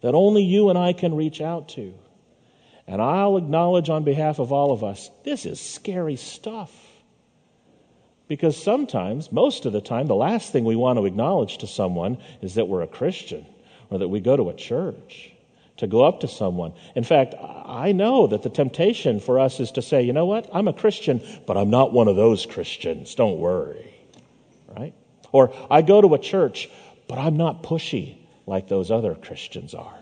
that 0.00 0.14
only 0.14 0.44
you 0.44 0.70
and 0.70 0.78
I 0.78 0.92
can 0.92 1.14
reach 1.14 1.40
out 1.40 1.68
to. 1.70 1.92
And 2.88 3.02
I'll 3.02 3.36
acknowledge 3.36 3.90
on 3.90 4.02
behalf 4.02 4.38
of 4.38 4.50
all 4.50 4.72
of 4.72 4.82
us, 4.82 5.10
this 5.22 5.44
is 5.44 5.60
scary 5.60 6.16
stuff. 6.16 6.72
Because 8.28 8.60
sometimes, 8.60 9.30
most 9.30 9.66
of 9.66 9.74
the 9.74 9.80
time, 9.80 10.06
the 10.06 10.14
last 10.14 10.52
thing 10.52 10.64
we 10.64 10.74
want 10.74 10.98
to 10.98 11.04
acknowledge 11.04 11.58
to 11.58 11.66
someone 11.66 12.18
is 12.40 12.54
that 12.54 12.66
we're 12.66 12.82
a 12.82 12.86
Christian 12.86 13.44
or 13.90 13.98
that 13.98 14.08
we 14.08 14.20
go 14.20 14.36
to 14.36 14.48
a 14.48 14.54
church 14.54 15.32
to 15.76 15.86
go 15.86 16.04
up 16.04 16.20
to 16.20 16.28
someone. 16.28 16.72
In 16.94 17.04
fact, 17.04 17.34
I 17.38 17.92
know 17.92 18.26
that 18.26 18.42
the 18.42 18.50
temptation 18.50 19.20
for 19.20 19.38
us 19.38 19.60
is 19.60 19.70
to 19.72 19.82
say, 19.82 20.02
you 20.02 20.12
know 20.12 20.26
what, 20.26 20.48
I'm 20.52 20.66
a 20.66 20.72
Christian, 20.72 21.22
but 21.46 21.56
I'm 21.56 21.70
not 21.70 21.92
one 21.92 22.08
of 22.08 22.16
those 22.16 22.46
Christians. 22.46 23.14
Don't 23.14 23.38
worry. 23.38 23.94
Right? 24.76 24.94
Or 25.30 25.52
I 25.70 25.82
go 25.82 26.00
to 26.00 26.14
a 26.14 26.18
church, 26.18 26.70
but 27.06 27.18
I'm 27.18 27.36
not 27.36 27.62
pushy 27.62 28.16
like 28.46 28.66
those 28.68 28.90
other 28.90 29.14
Christians 29.14 29.74
are. 29.74 29.94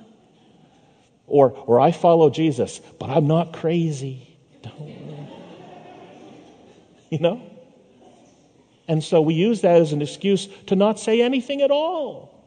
Or, 1.27 1.51
or 1.51 1.81
I 1.81 1.93
follow 1.93 2.31
Jesus, 2.31 2.81
but 2.99 3.11
I'm 3.11 3.27
not 3.27 3.53
crazy. 3.53 4.39
You 7.09 7.21
know? 7.21 7.41
And 8.89 9.03
so 9.03 9.21
we 9.21 9.35
use 9.35 9.61
that 9.61 9.81
as 9.81 9.93
an 9.93 10.03
excuse 10.03 10.49
to 10.67 10.77
not 10.77 10.99
say 10.99 11.23
anything 11.23 11.63
at 11.63 11.71
all. 11.71 12.45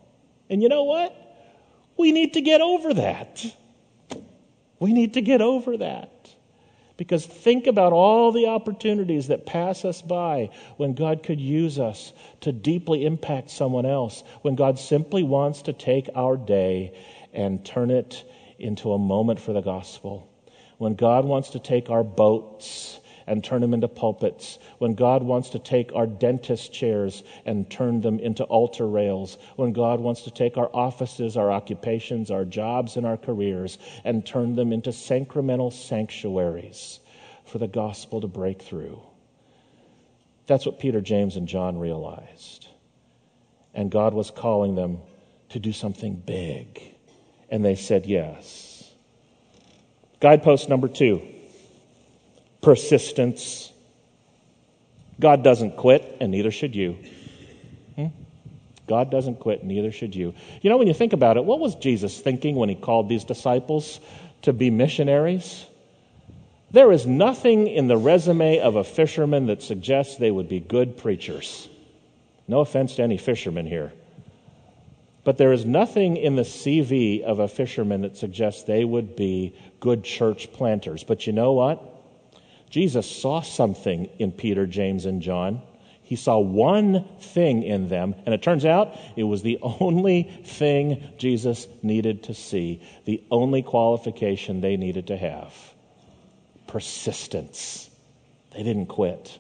And 0.50 0.62
you 0.62 0.70
know 0.70 0.84
what? 0.84 1.16
We 1.98 2.12
need 2.12 2.34
to 2.34 2.42
get 2.42 2.62
over 2.62 2.94
that. 2.96 3.46
We 4.80 4.94
need 4.94 5.14
to 5.16 5.22
get 5.22 5.42
over 5.42 5.78
that. 5.78 6.12
Because 6.96 7.26
think 7.26 7.68
about 7.68 7.94
all 7.94 8.32
the 8.32 8.48
opportunities 8.48 9.28
that 9.28 9.46
pass 9.46 9.86
us 9.86 10.02
by 10.02 10.50
when 10.76 10.94
God 10.94 11.24
could 11.24 11.40
use 11.40 11.80
us 11.80 12.12
to 12.42 12.52
deeply 12.52 13.06
impact 13.06 13.52
someone 13.52 13.86
else, 13.86 14.24
when 14.42 14.56
God 14.56 14.78
simply 14.78 15.24
wants 15.24 15.62
to 15.64 15.74
take 15.74 16.10
our 16.16 16.36
day 16.36 16.94
and 17.34 17.64
turn 17.66 17.90
it 17.90 18.30
into 18.60 18.94
a 18.94 19.00
moment 19.00 19.40
for 19.40 19.54
the 19.54 19.62
gospel, 19.62 20.30
when 20.78 20.96
God 20.96 21.26
wants 21.26 21.50
to 21.52 21.60
take 21.60 21.90
our 21.90 22.04
boats 22.04 23.00
and 23.28 23.44
turn 23.44 23.62
them 23.62 23.76
into 23.76 23.88
pulpits, 23.88 24.58
when 24.80 24.96
God 24.96 25.22
wants 25.22 25.50
to 25.52 25.60
take 25.60 25.92
our 25.94 26.08
dentist 26.08 26.74
chairs 26.74 27.24
and 27.46 27.70
turn 27.70 28.02
them 28.02 28.20
into 28.20 28.44
altar 28.46 28.88
rails, 28.88 29.38
when 29.56 29.72
God 29.72 30.00
wants 30.00 30.24
to 30.24 30.32
take 30.32 30.58
our 30.58 30.70
offices, 30.74 31.38
our 31.38 31.52
occupations, 31.52 32.32
our 32.32 32.44
jobs, 32.44 32.98
and 32.98 33.06
our 33.06 33.18
careers 33.18 33.78
and 34.04 34.26
turn 34.26 34.56
them 34.56 34.74
into 34.74 34.92
sacramental 34.92 35.70
sanctuaries 35.70 37.02
for 37.46 37.60
the 37.60 37.68
gospel 37.68 38.22
to 38.22 38.28
break 38.28 38.62
through. 38.62 39.00
That's 40.48 40.66
what 40.66 40.80
Peter, 40.80 41.00
James, 41.00 41.36
and 41.36 41.48
John 41.48 41.78
realized. 41.78 42.68
And 43.76 43.92
God 43.92 44.16
was 44.16 44.32
calling 44.32 44.74
them 44.74 45.00
to 45.50 45.60
do 45.60 45.72
something 45.72 46.16
big. 46.16 46.96
And 47.52 47.64
they 47.66 47.76
said 47.76 48.06
yes. 48.06 48.92
Guidepost 50.20 50.70
number 50.70 50.88
two 50.88 51.22
persistence. 52.62 53.72
God 55.20 55.44
doesn't 55.44 55.78
quit, 55.78 56.18
and 56.20 56.32
neither 56.32 56.52
should 56.52 56.76
you. 56.76 56.98
Hmm? 57.96 58.08
God 58.88 59.12
doesn't 59.12 59.40
quit, 59.40 59.64
neither 59.64 59.92
should 59.92 60.16
you. 60.16 60.34
You 60.62 60.70
know, 60.70 60.78
when 60.78 60.88
you 60.88 60.94
think 60.94 61.14
about 61.14 61.38
it, 61.38 61.46
what 61.46 61.60
was 61.60 61.76
Jesus 61.76 62.20
thinking 62.20 62.56
when 62.56 62.70
he 62.70 62.76
called 62.76 63.08
these 63.08 63.24
disciples 63.24 64.00
to 64.42 64.54
be 64.54 64.70
missionaries? 64.70 65.66
There 66.72 66.92
is 66.92 67.08
nothing 67.08 67.68
in 67.68 67.88
the 67.88 67.98
resume 67.98 68.60
of 68.60 68.76
a 68.76 68.84
fisherman 68.84 69.48
that 69.48 69.64
suggests 69.64 70.18
they 70.18 70.32
would 70.32 70.48
be 70.48 70.60
good 70.60 70.98
preachers. 70.98 71.68
No 72.48 72.60
offense 72.60 72.96
to 72.96 73.04
any 73.04 73.18
fishermen 73.18 73.66
here. 73.66 73.92
But 75.30 75.38
there 75.38 75.54
is 75.54 75.64
nothing 75.64 76.18
in 76.18 76.36
the 76.36 76.42
CV 76.42 77.22
of 77.22 77.38
a 77.38 77.48
fisherman 77.48 78.02
that 78.02 78.18
suggests 78.18 78.64
they 78.64 78.84
would 78.84 79.16
be 79.16 79.56
good 79.80 80.04
church 80.04 80.52
planters. 80.52 81.04
But 81.04 81.28
you 81.28 81.34
know 81.34 81.52
what? 81.54 81.84
Jesus 82.72 83.06
saw 83.06 83.42
something 83.42 84.10
in 84.18 84.32
Peter, 84.32 84.66
James, 84.66 85.06
and 85.06 85.22
John. 85.22 85.62
He 86.02 86.16
saw 86.16 86.40
one 86.40 87.08
thing 87.22 87.62
in 87.62 87.90
them, 87.90 88.16
and 88.26 88.34
it 88.34 88.42
turns 88.42 88.66
out 88.66 88.98
it 89.16 89.22
was 89.22 89.44
the 89.44 89.60
only 89.80 90.24
thing 90.46 91.08
Jesus 91.20 91.68
needed 91.84 92.24
to 92.24 92.34
see, 92.34 92.82
the 93.06 93.24
only 93.30 93.62
qualification 93.62 94.62
they 94.62 94.78
needed 94.78 95.06
to 95.06 95.16
have 95.16 95.54
persistence. 96.66 97.92
They 98.50 98.64
didn't 98.64 98.88
quit. 98.88 99.38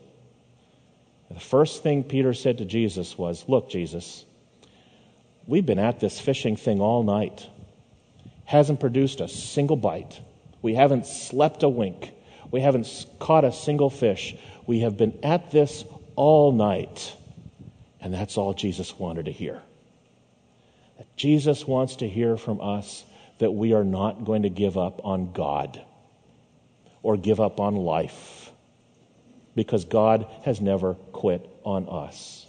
The 1.31 1.39
first 1.39 1.81
thing 1.81 2.03
Peter 2.03 2.35
said 2.35 2.59
to 2.59 2.65
Jesus 2.65 3.17
was, 3.17 3.43
Look, 3.47 3.71
Jesus, 3.71 4.25
We've 5.49 5.65
been 5.65 5.79
at 5.79 5.99
this 5.99 6.19
fishing 6.19 6.57
thing 6.57 6.79
all 6.79 7.01
night. 7.01 7.47
Hasn't 8.45 8.79
produced 8.79 9.19
a 9.19 9.27
single 9.27 9.77
bite. 9.77 10.21
We 10.61 10.75
haven't 10.75 11.07
slept 11.07 11.63
a 11.63 11.69
wink. 11.69 12.11
We 12.51 12.61
haven't 12.61 13.07
caught 13.17 13.43
a 13.43 13.51
single 13.51 13.89
fish. 13.89 14.35
We 14.67 14.81
have 14.81 14.95
been 14.95 15.17
at 15.23 15.49
this 15.49 15.85
all 16.15 16.51
night. 16.51 17.15
And 17.99 18.13
that's 18.13 18.37
all 18.37 18.53
Jesus 18.53 18.99
wanted 18.99 19.25
to 19.25 19.31
hear. 19.31 19.63
Jesus 21.15 21.65
wants 21.65 21.95
to 21.95 22.07
hear 22.07 22.37
from 22.37 22.61
us 22.61 23.03
that 23.39 23.49
we 23.49 23.73
are 23.73 23.83
not 23.83 24.25
going 24.25 24.43
to 24.43 24.49
give 24.49 24.77
up 24.77 25.03
on 25.03 25.31
God 25.31 25.83
or 27.01 27.17
give 27.17 27.39
up 27.39 27.59
on 27.59 27.75
life 27.75 28.51
because 29.55 29.83
God 29.85 30.27
has 30.43 30.61
never 30.61 30.93
quit 30.93 31.49
on 31.63 31.89
us. 31.89 32.45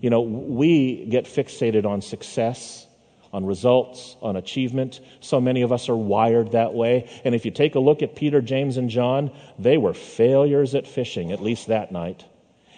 You 0.00 0.10
know, 0.10 0.20
we 0.20 1.06
get 1.06 1.24
fixated 1.24 1.84
on 1.84 2.00
success, 2.02 2.86
on 3.32 3.44
results, 3.44 4.16
on 4.22 4.36
achievement. 4.36 5.00
So 5.20 5.40
many 5.40 5.62
of 5.62 5.72
us 5.72 5.88
are 5.88 5.96
wired 5.96 6.52
that 6.52 6.74
way. 6.74 7.10
And 7.24 7.34
if 7.34 7.44
you 7.44 7.50
take 7.50 7.74
a 7.74 7.80
look 7.80 8.02
at 8.02 8.16
Peter, 8.16 8.40
James, 8.40 8.76
and 8.76 8.88
John, 8.88 9.30
they 9.58 9.76
were 9.76 9.94
failures 9.94 10.74
at 10.74 10.86
fishing, 10.86 11.32
at 11.32 11.42
least 11.42 11.68
that 11.68 11.92
night. 11.92 12.24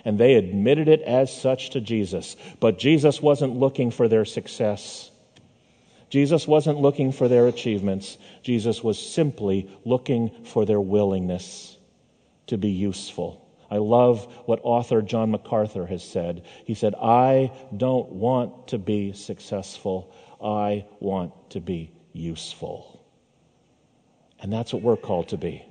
And 0.04 0.18
they 0.18 0.34
admitted 0.34 0.88
it 0.88 1.02
as 1.02 1.34
such 1.34 1.70
to 1.70 1.80
Jesus. 1.80 2.36
But 2.58 2.78
Jesus 2.78 3.20
wasn't 3.20 3.56
looking 3.56 3.90
for 3.90 4.08
their 4.08 4.24
success. 4.24 5.10
Jesus 6.08 6.48
wasn't 6.48 6.80
looking 6.80 7.12
for 7.12 7.28
their 7.28 7.46
achievements. 7.46 8.18
Jesus 8.42 8.82
was 8.82 8.98
simply 8.98 9.70
looking 9.84 10.44
for 10.44 10.64
their 10.64 10.80
willingness 10.80 11.76
to 12.48 12.58
be 12.58 12.70
useful. 12.70 13.39
I 13.70 13.76
love 13.76 14.26
what 14.46 14.60
author 14.62 15.00
John 15.00 15.30
MacArthur 15.30 15.86
has 15.86 16.02
said. 16.02 16.42
He 16.64 16.74
said, 16.74 16.94
I 16.96 17.52
don't 17.76 18.10
want 18.10 18.68
to 18.68 18.78
be 18.78 19.12
successful, 19.12 20.12
I 20.42 20.86
want 20.98 21.32
to 21.50 21.60
be 21.60 21.92
useful. 22.12 23.04
And 24.40 24.52
that's 24.52 24.72
what 24.72 24.82
we're 24.82 24.96
called 24.96 25.28
to 25.28 25.36
be. 25.36 25.64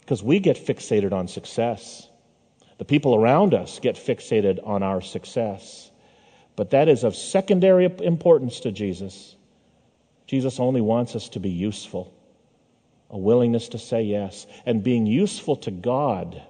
Because 0.00 0.22
we 0.22 0.38
get 0.38 0.56
fixated 0.56 1.12
on 1.12 1.28
success. 1.28 2.08
The 2.78 2.84
people 2.84 3.14
around 3.14 3.54
us 3.54 3.78
get 3.80 3.96
fixated 3.96 4.64
on 4.66 4.82
our 4.82 5.00
success. 5.00 5.90
But 6.54 6.70
that 6.70 6.88
is 6.88 7.04
of 7.04 7.14
secondary 7.14 7.84
importance 8.02 8.60
to 8.60 8.72
Jesus. 8.72 9.36
Jesus 10.26 10.58
only 10.58 10.80
wants 10.80 11.14
us 11.14 11.28
to 11.30 11.40
be 11.40 11.50
useful, 11.50 12.14
a 13.10 13.18
willingness 13.18 13.68
to 13.70 13.78
say 13.78 14.02
yes. 14.02 14.46
And 14.64 14.82
being 14.82 15.06
useful 15.06 15.56
to 15.56 15.70
God 15.70 16.42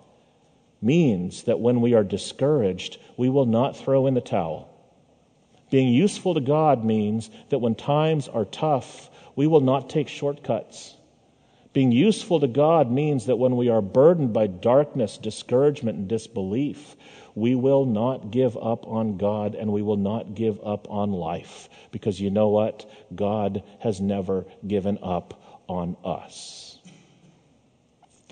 means 0.80 1.45
that 1.45 1.61
when 1.61 1.80
we 1.80 1.95
are 1.95 2.04
discouraged, 2.04 2.99
we 3.16 3.28
will 3.28 3.47
not 3.47 3.76
throw 3.76 4.06
in 4.06 4.14
the 4.14 4.21
towel. 4.21 4.73
Being 5.71 5.88
useful 5.88 6.35
to 6.35 6.40
God 6.40 6.85
means 6.85 7.30
that 7.50 7.59
when 7.59 7.75
times 7.75 8.28
are 8.28 8.45
tough, 8.45 9.11
we 9.35 9.47
will 9.47 9.61
not 9.61 9.90
take 9.90 10.09
shortcuts. 10.09 10.97
Being 11.73 11.92
useful 11.92 12.40
to 12.40 12.47
God 12.47 12.90
means 12.90 13.26
that 13.26 13.37
when 13.37 13.56
we 13.56 13.68
are 13.68 13.83
burdened 13.83 14.33
by 14.33 14.47
darkness, 14.47 15.18
discouragement, 15.18 15.99
and 15.99 16.09
disbelief, 16.09 16.97
we 17.35 17.54
will 17.54 17.85
not 17.85 18.30
give 18.30 18.56
up 18.56 18.87
on 18.87 19.18
God 19.18 19.54
and 19.54 19.71
we 19.71 19.83
will 19.83 19.99
not 19.99 20.35
give 20.35 20.59
up 20.64 20.88
on 20.88 21.12
life. 21.12 21.68
Because 21.90 22.18
you 22.18 22.30
know 22.30 22.49
what? 22.49 22.90
God 23.14 23.62
has 23.80 24.00
never 24.00 24.47
given 24.66 24.99
up 25.02 25.62
on 25.68 25.99
us. 26.02 26.78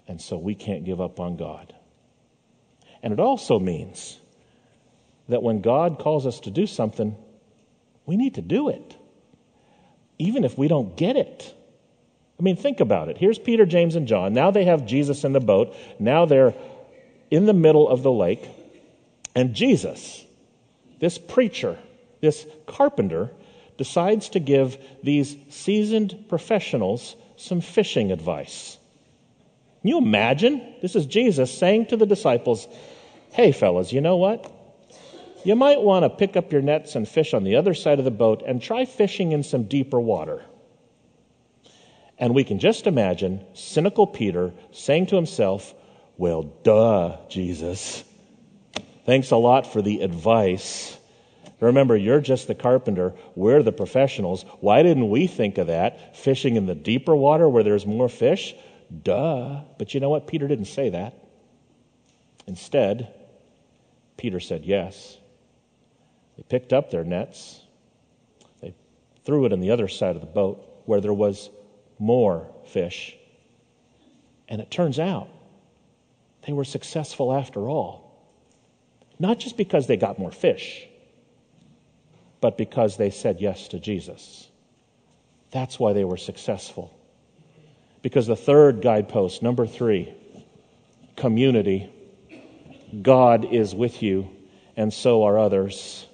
And 0.08 0.20
so 0.20 0.38
we 0.38 0.54
can't 0.54 0.84
give 0.84 1.02
up 1.02 1.20
on 1.20 1.36
God. 1.36 1.74
And 3.04 3.12
it 3.12 3.20
also 3.20 3.58
means 3.58 4.18
that 5.28 5.42
when 5.42 5.60
God 5.60 5.98
calls 5.98 6.26
us 6.26 6.40
to 6.40 6.50
do 6.50 6.66
something, 6.66 7.14
we 8.06 8.16
need 8.16 8.36
to 8.36 8.40
do 8.40 8.70
it, 8.70 8.96
even 10.18 10.42
if 10.42 10.56
we 10.56 10.68
don't 10.68 10.96
get 10.96 11.14
it. 11.14 11.54
I 12.40 12.42
mean, 12.42 12.56
think 12.56 12.80
about 12.80 13.10
it. 13.10 13.18
Here's 13.18 13.38
Peter, 13.38 13.66
James, 13.66 13.94
and 13.94 14.08
John. 14.08 14.32
Now 14.32 14.50
they 14.50 14.64
have 14.64 14.86
Jesus 14.86 15.22
in 15.22 15.34
the 15.34 15.40
boat. 15.40 15.76
Now 15.98 16.24
they're 16.24 16.54
in 17.30 17.44
the 17.44 17.52
middle 17.52 17.86
of 17.86 18.02
the 18.02 18.10
lake. 18.10 18.48
And 19.34 19.54
Jesus, 19.54 20.24
this 20.98 21.18
preacher, 21.18 21.78
this 22.22 22.46
carpenter, 22.66 23.30
decides 23.76 24.30
to 24.30 24.40
give 24.40 24.78
these 25.02 25.36
seasoned 25.50 26.24
professionals 26.30 27.16
some 27.36 27.60
fishing 27.60 28.12
advice. 28.12 28.78
Can 29.82 29.90
you 29.90 29.98
imagine? 29.98 30.74
This 30.80 30.96
is 30.96 31.04
Jesus 31.04 31.52
saying 31.52 31.88
to 31.88 31.98
the 31.98 32.06
disciples, 32.06 32.66
Hey, 33.34 33.50
fellas, 33.50 33.92
you 33.92 34.00
know 34.00 34.14
what? 34.14 34.48
You 35.44 35.56
might 35.56 35.80
want 35.80 36.04
to 36.04 36.08
pick 36.08 36.36
up 36.36 36.52
your 36.52 36.62
nets 36.62 36.94
and 36.94 37.06
fish 37.06 37.34
on 37.34 37.42
the 37.42 37.56
other 37.56 37.74
side 37.74 37.98
of 37.98 38.04
the 38.04 38.12
boat 38.12 38.44
and 38.46 38.62
try 38.62 38.84
fishing 38.84 39.32
in 39.32 39.42
some 39.42 39.64
deeper 39.64 39.98
water. 39.98 40.44
And 42.16 42.32
we 42.32 42.44
can 42.44 42.60
just 42.60 42.86
imagine 42.86 43.44
cynical 43.52 44.06
Peter 44.06 44.52
saying 44.70 45.06
to 45.06 45.16
himself, 45.16 45.74
Well, 46.16 46.44
duh, 46.62 47.16
Jesus. 47.28 48.04
Thanks 49.04 49.32
a 49.32 49.36
lot 49.36 49.66
for 49.66 49.82
the 49.82 50.02
advice. 50.02 50.96
Remember, 51.58 51.96
you're 51.96 52.20
just 52.20 52.46
the 52.46 52.54
carpenter. 52.54 53.14
We're 53.34 53.64
the 53.64 53.72
professionals. 53.72 54.44
Why 54.60 54.84
didn't 54.84 55.10
we 55.10 55.26
think 55.26 55.58
of 55.58 55.66
that? 55.66 56.16
Fishing 56.16 56.54
in 56.54 56.66
the 56.66 56.76
deeper 56.76 57.16
water 57.16 57.48
where 57.48 57.64
there's 57.64 57.84
more 57.84 58.08
fish? 58.08 58.54
Duh. 59.02 59.62
But 59.76 59.92
you 59.92 59.98
know 59.98 60.10
what? 60.10 60.28
Peter 60.28 60.46
didn't 60.46 60.66
say 60.66 60.90
that. 60.90 61.18
Instead, 62.46 63.12
Peter 64.24 64.40
said 64.40 64.64
yes. 64.64 65.18
They 66.38 66.42
picked 66.44 66.72
up 66.72 66.90
their 66.90 67.04
nets. 67.04 67.60
They 68.62 68.72
threw 69.26 69.44
it 69.44 69.52
on 69.52 69.60
the 69.60 69.70
other 69.70 69.86
side 69.86 70.16
of 70.16 70.22
the 70.22 70.26
boat 70.26 70.64
where 70.86 71.02
there 71.02 71.12
was 71.12 71.50
more 71.98 72.48
fish. 72.68 73.14
And 74.48 74.62
it 74.62 74.70
turns 74.70 74.98
out 74.98 75.28
they 76.46 76.54
were 76.54 76.64
successful 76.64 77.34
after 77.34 77.68
all. 77.68 78.18
Not 79.18 79.40
just 79.40 79.58
because 79.58 79.86
they 79.88 79.98
got 79.98 80.18
more 80.18 80.32
fish, 80.32 80.86
but 82.40 82.56
because 82.56 82.96
they 82.96 83.10
said 83.10 83.42
yes 83.42 83.68
to 83.68 83.78
Jesus. 83.78 84.48
That's 85.50 85.78
why 85.78 85.92
they 85.92 86.04
were 86.04 86.16
successful. 86.16 86.98
Because 88.00 88.26
the 88.26 88.36
third 88.36 88.80
guidepost, 88.80 89.42
number 89.42 89.66
three, 89.66 90.14
community, 91.14 91.90
God 93.02 93.52
is 93.52 93.74
with 93.74 94.02
you, 94.02 94.28
and 94.76 94.92
so 94.92 95.24
are 95.24 95.38
others 95.38 96.06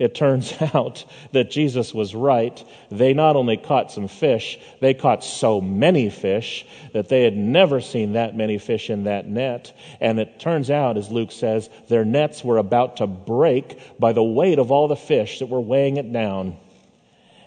it 0.00 0.14
turns 0.14 0.52
out 0.74 1.04
that 1.30 1.52
Jesus 1.52 1.94
was 1.94 2.12
right. 2.12 2.64
They 2.90 3.14
not 3.14 3.36
only 3.36 3.56
caught 3.56 3.92
some 3.92 4.08
fish, 4.08 4.58
they 4.80 4.94
caught 4.94 5.22
so 5.22 5.60
many 5.60 6.10
fish 6.10 6.66
that 6.92 7.08
they 7.08 7.22
had 7.22 7.36
never 7.36 7.80
seen 7.80 8.14
that 8.14 8.34
many 8.34 8.58
fish 8.58 8.90
in 8.90 9.04
that 9.04 9.28
net. 9.28 9.76
And 10.00 10.18
it 10.18 10.40
turns 10.40 10.70
out, 10.70 10.96
as 10.96 11.10
Luke 11.10 11.30
says, 11.30 11.70
their 11.88 12.04
nets 12.04 12.42
were 12.42 12.58
about 12.58 12.96
to 12.96 13.06
break 13.06 13.78
by 14.00 14.12
the 14.12 14.24
weight 14.24 14.58
of 14.58 14.72
all 14.72 14.88
the 14.88 14.96
fish 14.96 15.38
that 15.38 15.46
were 15.46 15.60
weighing 15.60 15.98
it 15.98 16.12
down. 16.12 16.56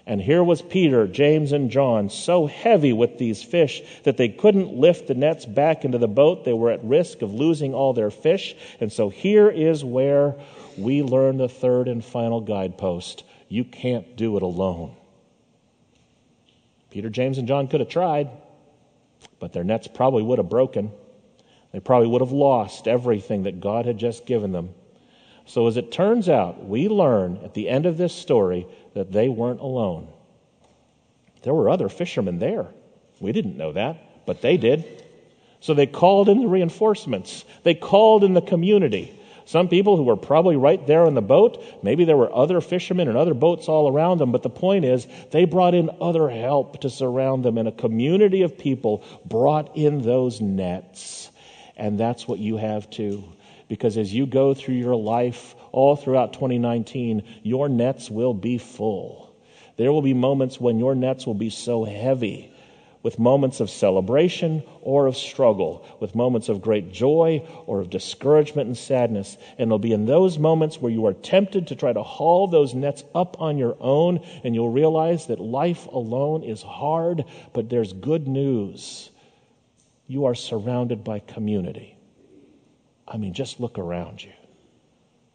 And 0.05 0.21
here 0.21 0.43
was 0.43 0.61
Peter, 0.61 1.07
James, 1.07 1.53
and 1.53 1.71
John 1.71 2.09
so 2.09 2.45
heavy 2.45 2.91
with 2.91 3.17
these 3.17 3.41
fish 3.41 3.81
that 4.03 4.17
they 4.17 4.27
couldn't 4.27 4.73
lift 4.73 5.07
the 5.07 5.13
nets 5.13 5.45
back 5.45 5.85
into 5.85 5.97
the 5.97 6.09
boat. 6.09 6.43
They 6.43 6.53
were 6.53 6.71
at 6.71 6.83
risk 6.83 7.21
of 7.21 7.33
losing 7.33 7.73
all 7.73 7.93
their 7.93 8.11
fish. 8.11 8.55
And 8.81 8.91
so 8.91 9.09
here 9.09 9.49
is 9.49 9.83
where 9.83 10.35
we 10.77 11.03
learn 11.03 11.37
the 11.37 11.47
third 11.47 11.87
and 11.87 12.03
final 12.03 12.41
guidepost 12.41 13.23
you 13.47 13.63
can't 13.63 14.15
do 14.15 14.35
it 14.35 14.41
alone. 14.41 14.95
Peter, 16.89 17.09
James, 17.09 17.37
and 17.37 17.47
John 17.47 17.67
could 17.67 17.81
have 17.81 17.89
tried, 17.89 18.29
but 19.39 19.53
their 19.53 19.63
nets 19.63 19.87
probably 19.87 20.23
would 20.23 20.39
have 20.39 20.49
broken. 20.49 20.91
They 21.71 21.79
probably 21.79 22.07
would 22.07 22.21
have 22.21 22.31
lost 22.31 22.87
everything 22.87 23.43
that 23.43 23.59
God 23.59 23.85
had 23.85 23.99
just 23.99 24.25
given 24.25 24.51
them. 24.51 24.73
So, 25.45 25.67
as 25.67 25.77
it 25.77 25.91
turns 25.91 26.29
out, 26.29 26.65
we 26.65 26.87
learn 26.87 27.39
at 27.43 27.53
the 27.53 27.67
end 27.69 27.85
of 27.85 27.97
this 27.97 28.13
story 28.13 28.65
that 28.93 29.11
they 29.11 29.29
weren't 29.29 29.59
alone. 29.59 30.07
There 31.43 31.53
were 31.53 31.69
other 31.69 31.89
fishermen 31.89 32.39
there. 32.39 32.67
We 33.19 33.31
didn't 33.31 33.57
know 33.57 33.73
that, 33.73 34.25
but 34.25 34.41
they 34.41 34.57
did. 34.57 35.03
So 35.59 35.73
they 35.73 35.85
called 35.85 36.27
in 36.27 36.41
the 36.41 36.47
reinforcements, 36.47 37.45
they 37.63 37.73
called 37.73 38.23
in 38.23 38.33
the 38.33 38.41
community. 38.41 39.19
Some 39.45 39.67
people 39.67 39.97
who 39.97 40.03
were 40.03 40.15
probably 40.15 40.55
right 40.55 40.85
there 40.87 41.05
in 41.05 41.15
the 41.15 41.21
boat, 41.21 41.61
maybe 41.83 42.05
there 42.05 42.15
were 42.15 42.33
other 42.33 42.61
fishermen 42.61 43.09
and 43.09 43.17
other 43.17 43.33
boats 43.33 43.67
all 43.67 43.89
around 43.89 44.19
them, 44.19 44.31
but 44.31 44.41
the 44.41 44.49
point 44.49 44.85
is 44.85 45.05
they 45.31 45.43
brought 45.43 45.73
in 45.73 45.89
other 45.99 46.29
help 46.29 46.79
to 46.81 46.89
surround 46.89 47.43
them, 47.43 47.57
and 47.57 47.67
a 47.67 47.73
community 47.73 48.41
of 48.41 48.57
people 48.57 49.03
brought 49.25 49.75
in 49.75 50.01
those 50.01 50.39
nets. 50.39 51.29
And 51.75 51.99
that's 51.99 52.25
what 52.25 52.39
you 52.39 52.55
have 52.55 52.89
too. 52.89 53.23
Because 53.73 53.97
as 53.97 54.13
you 54.13 54.27
go 54.27 54.53
through 54.53 54.75
your 54.75 54.95
life, 54.95 55.55
all 55.71 55.95
throughout 55.95 56.31
2019, 56.33 57.23
your 57.41 57.67
nets 57.67 58.07
will 58.07 58.35
be 58.35 58.59
full. 58.59 59.35
There 59.77 59.91
will 59.91 60.03
be 60.03 60.13
moments 60.13 60.61
when 60.61 60.77
your 60.77 60.93
nets 60.93 61.25
will 61.25 61.33
be 61.33 61.49
so 61.49 61.83
heavy 61.83 62.53
with 63.01 63.17
moments 63.17 63.61
of 63.61 63.71
celebration 63.71 64.61
or 64.83 65.07
of 65.07 65.17
struggle, 65.17 65.87
with 65.99 66.13
moments 66.13 66.49
of 66.49 66.61
great 66.61 66.91
joy 66.91 67.43
or 67.65 67.79
of 67.79 67.89
discouragement 67.89 68.67
and 68.67 68.77
sadness. 68.77 69.37
And 69.57 69.69
it'll 69.69 69.79
be 69.79 69.91
in 69.91 70.05
those 70.05 70.37
moments 70.37 70.79
where 70.79 70.91
you 70.91 71.07
are 71.07 71.13
tempted 71.13 71.65
to 71.69 71.75
try 71.75 71.91
to 71.91 72.03
haul 72.03 72.45
those 72.45 72.75
nets 72.75 73.03
up 73.15 73.41
on 73.41 73.57
your 73.57 73.75
own, 73.79 74.19
and 74.43 74.53
you'll 74.53 74.69
realize 74.69 75.25
that 75.25 75.39
life 75.39 75.87
alone 75.87 76.43
is 76.43 76.61
hard, 76.61 77.25
but 77.53 77.71
there's 77.71 77.91
good 77.91 78.27
news. 78.27 79.09
You 80.05 80.25
are 80.25 80.35
surrounded 80.35 81.03
by 81.03 81.17
community. 81.17 81.92
I 83.07 83.17
mean, 83.17 83.33
just 83.33 83.59
look 83.59 83.77
around 83.77 84.23
you. 84.23 84.31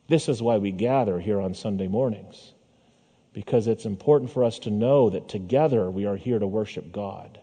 This 0.08 0.28
is 0.28 0.42
why 0.42 0.56
we 0.56 0.70
gather 0.70 1.20
here 1.20 1.40
on 1.40 1.54
Sunday 1.54 1.86
mornings, 1.86 2.54
because 3.34 3.66
it's 3.66 3.84
important 3.84 4.30
for 4.30 4.42
us 4.42 4.58
to 4.60 4.70
know 4.70 5.10
that 5.10 5.28
together 5.28 5.90
we 5.90 6.06
are 6.06 6.16
here 6.16 6.38
to 6.38 6.46
worship 6.46 6.92
God. 6.92 7.38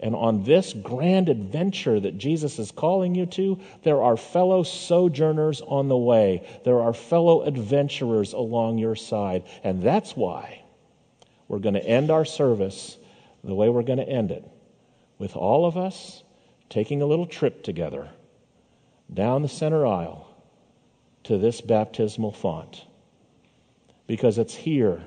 And 0.00 0.14
on 0.14 0.44
this 0.44 0.74
grand 0.74 1.28
adventure 1.28 1.98
that 1.98 2.18
Jesus 2.18 2.58
is 2.58 2.70
calling 2.70 3.14
you 3.14 3.26
to, 3.26 3.58
there 3.82 4.02
are 4.02 4.16
fellow 4.16 4.62
sojourners 4.62 5.60
on 5.62 5.88
the 5.88 5.96
way. 5.96 6.46
There 6.64 6.80
are 6.80 6.92
fellow 6.92 7.42
adventurers 7.42 8.32
along 8.32 8.78
your 8.78 8.94
side. 8.94 9.44
And 9.64 9.82
that's 9.82 10.14
why 10.14 10.62
we're 11.48 11.58
going 11.58 11.74
to 11.74 11.84
end 11.84 12.10
our 12.10 12.24
service 12.24 12.96
the 13.42 13.54
way 13.54 13.68
we're 13.70 13.82
going 13.82 13.98
to 13.98 14.08
end 14.08 14.30
it 14.30 14.44
with 15.18 15.34
all 15.34 15.66
of 15.66 15.76
us 15.76 16.22
taking 16.68 17.02
a 17.02 17.06
little 17.06 17.26
trip 17.26 17.64
together 17.64 18.08
down 19.12 19.42
the 19.42 19.48
center 19.48 19.86
aisle 19.86 20.28
to 21.24 21.38
this 21.38 21.60
baptismal 21.60 22.32
font. 22.32 22.84
Because 24.06 24.38
it's 24.38 24.54
here 24.54 25.02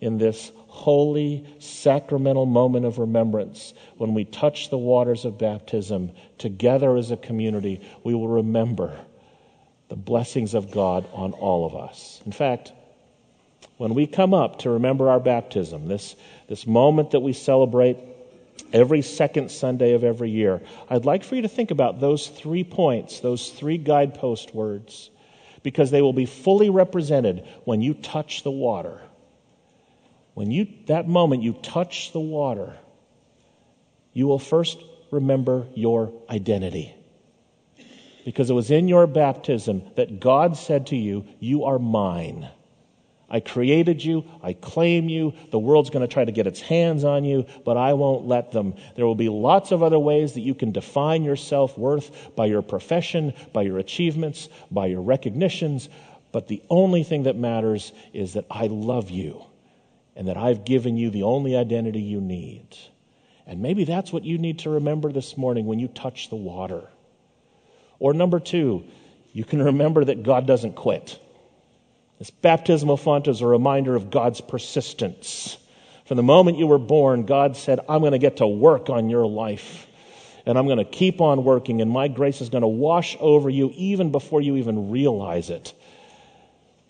in 0.00 0.18
this 0.18 0.50
holy 0.66 1.44
sacramental 1.58 2.46
moment 2.46 2.86
of 2.86 2.98
remembrance, 2.98 3.74
when 3.96 4.14
we 4.14 4.24
touch 4.24 4.70
the 4.70 4.78
waters 4.78 5.24
of 5.24 5.38
baptism 5.38 6.10
together 6.38 6.96
as 6.96 7.10
a 7.10 7.16
community, 7.16 7.80
we 8.02 8.14
will 8.14 8.28
remember 8.28 8.98
the 9.88 9.96
blessings 9.96 10.54
of 10.54 10.70
God 10.70 11.06
on 11.12 11.32
all 11.32 11.66
of 11.66 11.74
us. 11.74 12.22
In 12.24 12.32
fact, 12.32 12.72
when 13.76 13.94
we 13.94 14.06
come 14.06 14.32
up 14.32 14.60
to 14.60 14.70
remember 14.70 15.10
our 15.10 15.20
baptism, 15.20 15.88
this, 15.88 16.16
this 16.48 16.66
moment 16.66 17.10
that 17.10 17.20
we 17.20 17.32
celebrate 17.32 17.98
every 18.72 19.02
second 19.02 19.50
Sunday 19.50 19.92
of 19.94 20.04
every 20.04 20.30
year, 20.30 20.60
I'd 20.88 21.04
like 21.04 21.24
for 21.24 21.36
you 21.36 21.42
to 21.42 21.48
think 21.48 21.70
about 21.70 22.00
those 22.00 22.28
three 22.28 22.64
points, 22.64 23.20
those 23.20 23.50
three 23.50 23.78
guidepost 23.78 24.54
words, 24.54 25.10
because 25.62 25.90
they 25.90 26.02
will 26.02 26.12
be 26.12 26.26
fully 26.26 26.70
represented 26.70 27.46
when 27.64 27.82
you 27.82 27.94
touch 27.94 28.42
the 28.42 28.50
water 28.50 29.00
when 30.34 30.50
you, 30.50 30.68
that 30.86 31.08
moment 31.08 31.42
you 31.42 31.52
touch 31.52 32.12
the 32.12 32.20
water, 32.20 32.74
you 34.12 34.26
will 34.26 34.38
first 34.38 34.78
remember 35.10 35.66
your 35.74 36.12
identity. 36.30 36.94
Because 38.24 38.50
it 38.50 38.54
was 38.54 38.70
in 38.70 38.88
your 38.88 39.06
baptism 39.06 39.82
that 39.96 40.20
God 40.20 40.56
said 40.56 40.86
to 40.88 40.96
you, 40.96 41.26
You 41.40 41.64
are 41.64 41.78
mine. 41.78 42.48
I 43.30 43.38
created 43.40 44.04
you. 44.04 44.24
I 44.42 44.54
claim 44.54 45.08
you. 45.08 45.34
The 45.50 45.58
world's 45.58 45.90
going 45.90 46.06
to 46.06 46.12
try 46.12 46.24
to 46.24 46.32
get 46.32 46.48
its 46.48 46.60
hands 46.60 47.04
on 47.04 47.24
you, 47.24 47.46
but 47.64 47.76
I 47.76 47.92
won't 47.92 48.26
let 48.26 48.50
them. 48.50 48.74
There 48.96 49.06
will 49.06 49.14
be 49.14 49.28
lots 49.28 49.70
of 49.70 49.82
other 49.82 49.98
ways 49.98 50.32
that 50.34 50.40
you 50.40 50.54
can 50.54 50.72
define 50.72 51.22
your 51.22 51.36
self 51.36 51.78
worth 51.78 52.34
by 52.34 52.46
your 52.46 52.62
profession, 52.62 53.32
by 53.52 53.62
your 53.62 53.78
achievements, 53.78 54.48
by 54.70 54.86
your 54.86 55.02
recognitions. 55.02 55.88
But 56.32 56.48
the 56.48 56.62
only 56.68 57.04
thing 57.04 57.24
that 57.24 57.36
matters 57.36 57.92
is 58.12 58.32
that 58.32 58.46
I 58.50 58.66
love 58.66 59.10
you 59.10 59.44
and 60.16 60.26
that 60.26 60.36
I've 60.36 60.64
given 60.64 60.96
you 60.96 61.10
the 61.10 61.22
only 61.22 61.56
identity 61.56 62.00
you 62.00 62.20
need. 62.20 62.66
And 63.46 63.62
maybe 63.62 63.84
that's 63.84 64.12
what 64.12 64.24
you 64.24 64.38
need 64.38 64.60
to 64.60 64.70
remember 64.70 65.12
this 65.12 65.36
morning 65.36 65.66
when 65.66 65.78
you 65.78 65.88
touch 65.88 66.30
the 66.30 66.36
water. 66.36 66.88
Or 67.98 68.12
number 68.12 68.40
two, 68.40 68.84
you 69.32 69.44
can 69.44 69.62
remember 69.62 70.04
that 70.04 70.22
God 70.24 70.46
doesn't 70.46 70.74
quit. 70.74 71.20
This 72.20 72.30
baptismal 72.30 72.98
font 72.98 73.28
is 73.28 73.40
a 73.40 73.46
reminder 73.46 73.96
of 73.96 74.10
God's 74.10 74.42
persistence. 74.42 75.56
From 76.04 76.18
the 76.18 76.22
moment 76.22 76.58
you 76.58 76.66
were 76.66 76.78
born, 76.78 77.24
God 77.24 77.56
said, 77.56 77.80
I'm 77.88 78.00
going 78.00 78.12
to 78.12 78.18
get 78.18 78.36
to 78.36 78.46
work 78.46 78.90
on 78.90 79.08
your 79.08 79.26
life. 79.26 79.86
And 80.44 80.58
I'm 80.58 80.66
going 80.66 80.78
to 80.78 80.84
keep 80.84 81.22
on 81.22 81.44
working, 81.44 81.80
and 81.80 81.90
my 81.90 82.08
grace 82.08 82.42
is 82.42 82.50
going 82.50 82.60
to 82.60 82.68
wash 82.68 83.16
over 83.20 83.48
you 83.48 83.72
even 83.74 84.12
before 84.12 84.42
you 84.42 84.56
even 84.56 84.90
realize 84.90 85.48
it. 85.48 85.72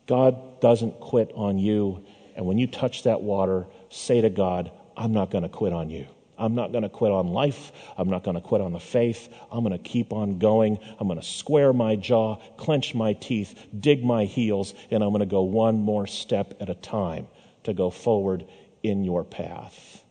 God 0.07 0.61
doesn't 0.61 0.99
quit 0.99 1.31
on 1.37 1.59
you. 1.59 2.05
And 2.35 2.45
when 2.45 2.59
you 2.59 2.67
touch 2.67 3.05
that 3.05 3.23
water, 3.23 3.67
say 3.89 4.21
to 4.21 4.31
God, 4.31 4.73
I'm 4.97 5.13
not 5.13 5.31
going 5.31 5.43
to 5.43 5.49
quit 5.49 5.73
on 5.73 5.91
you. 5.91 6.07
I'm 6.41 6.55
not 6.55 6.73
going 6.73 6.83
to 6.83 6.89
quit 6.89 7.13
on 7.13 7.29
life. 7.29 7.71
I'm 7.97 8.09
not 8.09 8.25
going 8.25 8.35
to 8.35 8.41
quit 8.41 8.61
on 8.61 8.73
the 8.73 8.81
faith. 8.81 9.29
I'm 9.53 9.63
going 9.63 9.77
to 9.77 9.91
keep 9.91 10.13
on 10.13 10.39
going. 10.39 10.79
I'm 10.99 11.07
going 11.07 11.21
to 11.21 11.27
square 11.27 11.73
my 11.73 11.97
jaw, 11.97 12.37
clench 12.57 12.95
my 12.95 13.13
teeth, 13.13 13.67
dig 13.79 14.03
my 14.03 14.25
heels, 14.25 14.75
and 14.91 15.05
I'm 15.05 15.11
going 15.11 15.21
to 15.21 15.27
go 15.27 15.43
one 15.43 15.77
more 15.77 16.07
step 16.07 16.55
at 16.61 16.71
a 16.71 16.75
time 16.75 17.29
to 17.65 17.75
go 17.75 17.91
forward 17.91 18.47
in 18.83 19.05
your 19.05 19.23
path. 19.23 20.03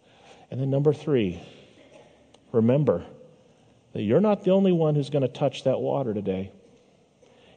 And 0.52 0.62
then, 0.62 0.70
number 0.70 0.94
three, 0.94 1.42
remember 2.52 3.06
that 3.94 4.04
you're 4.04 4.22
not 4.22 4.44
the 4.44 4.52
only 4.52 4.72
one 4.72 4.96
who's 4.96 5.10
going 5.10 5.24
to 5.24 5.28
touch 5.28 5.64
that 5.64 5.80
water 5.80 6.14
today. 6.14 6.52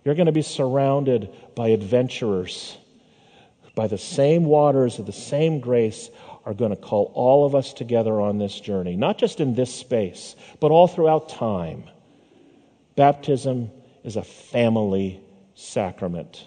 You're 0.04 0.14
going 0.14 0.26
to 0.26 0.32
be 0.32 0.42
surrounded 0.42 1.30
by 1.54 1.68
adventurers 1.68 2.76
by 3.74 3.86
the 3.86 3.98
same 3.98 4.44
waters 4.44 4.98
of 4.98 5.06
the 5.06 5.12
same 5.12 5.60
grace 5.60 6.10
are 6.44 6.54
going 6.54 6.70
to 6.70 6.76
call 6.76 7.12
all 7.14 7.46
of 7.46 7.54
us 7.54 7.72
together 7.72 8.20
on 8.20 8.38
this 8.38 8.58
journey, 8.58 8.96
not 8.96 9.18
just 9.18 9.40
in 9.40 9.54
this 9.54 9.74
space, 9.74 10.34
but 10.60 10.70
all 10.70 10.88
throughout 10.88 11.28
time. 11.28 11.84
Baptism 12.96 13.70
is 14.04 14.16
a 14.16 14.22
family 14.22 15.20
sacrament, 15.54 16.46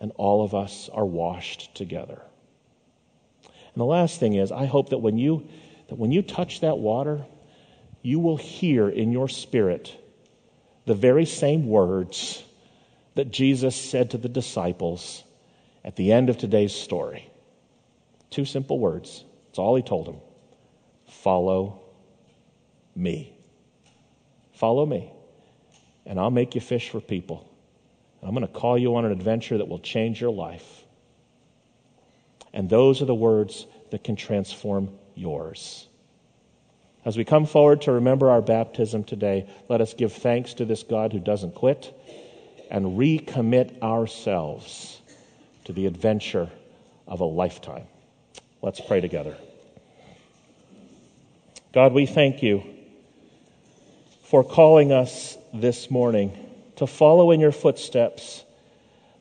and 0.00 0.12
all 0.16 0.44
of 0.44 0.54
us 0.54 0.88
are 0.92 1.04
washed 1.04 1.74
together. 1.74 2.22
And 3.44 3.80
the 3.80 3.84
last 3.84 4.18
thing 4.18 4.34
is, 4.34 4.50
I 4.50 4.66
hope 4.66 4.90
that 4.90 4.98
when 4.98 5.18
you, 5.18 5.48
that 5.88 5.98
when 5.98 6.12
you 6.12 6.22
touch 6.22 6.60
that 6.60 6.78
water, 6.78 7.24
you 8.02 8.18
will 8.18 8.36
hear 8.36 8.88
in 8.88 9.12
your 9.12 9.28
spirit 9.28 9.96
the 10.86 10.94
very 10.94 11.26
same 11.26 11.68
words 11.68 12.42
that 13.14 13.30
Jesus 13.30 13.76
said 13.76 14.10
to 14.10 14.18
the 14.18 14.28
disciples 14.28 15.22
at 15.84 15.96
the 15.96 16.12
end 16.12 16.30
of 16.30 16.38
today's 16.38 16.74
story. 16.74 17.31
Two 18.32 18.46
simple 18.46 18.78
words. 18.78 19.24
That's 19.46 19.58
all 19.58 19.76
he 19.76 19.82
told 19.82 20.08
him 20.08 20.16
follow 21.06 21.82
me. 22.96 23.32
Follow 24.54 24.86
me, 24.86 25.12
and 26.06 26.18
I'll 26.18 26.30
make 26.30 26.54
you 26.54 26.60
fish 26.60 26.88
for 26.88 27.00
people. 27.00 27.48
I'm 28.22 28.34
going 28.34 28.46
to 28.46 28.52
call 28.52 28.78
you 28.78 28.96
on 28.96 29.04
an 29.04 29.12
adventure 29.12 29.58
that 29.58 29.68
will 29.68 29.80
change 29.80 30.20
your 30.20 30.30
life. 30.30 30.84
And 32.52 32.70
those 32.70 33.02
are 33.02 33.06
the 33.06 33.14
words 33.14 33.66
that 33.90 34.04
can 34.04 34.16
transform 34.16 34.90
yours. 35.14 35.88
As 37.04 37.16
we 37.16 37.24
come 37.24 37.46
forward 37.46 37.82
to 37.82 37.92
remember 37.92 38.30
our 38.30 38.40
baptism 38.40 39.04
today, 39.04 39.48
let 39.68 39.80
us 39.80 39.92
give 39.92 40.12
thanks 40.12 40.54
to 40.54 40.64
this 40.64 40.84
God 40.84 41.12
who 41.12 41.18
doesn't 41.18 41.54
quit 41.54 41.92
and 42.70 42.96
recommit 42.96 43.82
ourselves 43.82 45.00
to 45.64 45.72
the 45.72 45.86
adventure 45.86 46.48
of 47.08 47.20
a 47.20 47.24
lifetime. 47.24 47.86
Let's 48.62 48.80
pray 48.80 49.00
together. 49.00 49.36
God, 51.74 51.92
we 51.92 52.06
thank 52.06 52.44
you 52.44 52.62
for 54.22 54.44
calling 54.44 54.92
us 54.92 55.36
this 55.52 55.90
morning 55.90 56.38
to 56.76 56.86
follow 56.86 57.32
in 57.32 57.40
your 57.40 57.50
footsteps, 57.50 58.44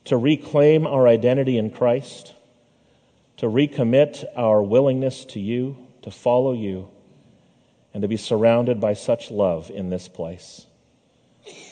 to 0.05 0.15
reclaim 0.15 0.85
our 0.85 1.07
identity 1.07 1.57
in 1.57 1.71
Christ, 1.71 2.35
to 3.37 3.47
recommit 3.47 4.23
our 4.35 4.61
willingness 4.61 5.25
to 5.25 5.39
you, 5.39 5.87
to 6.03 6.11
follow 6.11 6.53
you, 6.53 6.89
and 7.95 8.03
to 8.03 8.07
be 8.07 8.17
surrounded 8.17 8.79
by 8.79 8.93
such 8.93 9.31
love 9.31 9.71
in 9.71 9.89
this 9.89 10.07
place. 10.07 10.67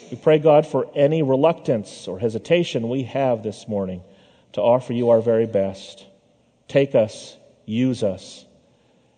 We 0.09 0.17
pray, 0.17 0.39
God, 0.39 0.65
for 0.65 0.89
any 0.95 1.21
reluctance 1.21 2.07
or 2.07 2.17
hesitation 2.17 2.89
we 2.89 3.03
have 3.03 3.43
this 3.43 3.67
morning 3.67 4.01
to 4.53 4.61
offer 4.61 4.91
you 4.91 5.11
our 5.11 5.21
very 5.21 5.45
best. 5.45 6.03
Take 6.67 6.95
us, 6.95 7.35
use 7.69 8.03
us 8.03 8.45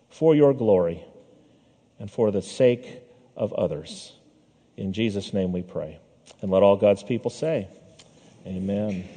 for 0.09 0.35
your 0.35 0.53
glory 0.53 1.01
and 1.99 2.11
for 2.11 2.31
the 2.31 2.41
sake 2.41 3.01
of 3.35 3.53
others. 3.53 4.13
In 4.75 4.93
Jesus' 4.93 5.33
name 5.33 5.53
we 5.53 5.61
pray. 5.61 5.99
And 6.41 6.51
let 6.51 6.63
all 6.63 6.75
God's 6.75 7.03
people 7.03 7.31
say, 7.31 7.67
Amen. 8.45 9.07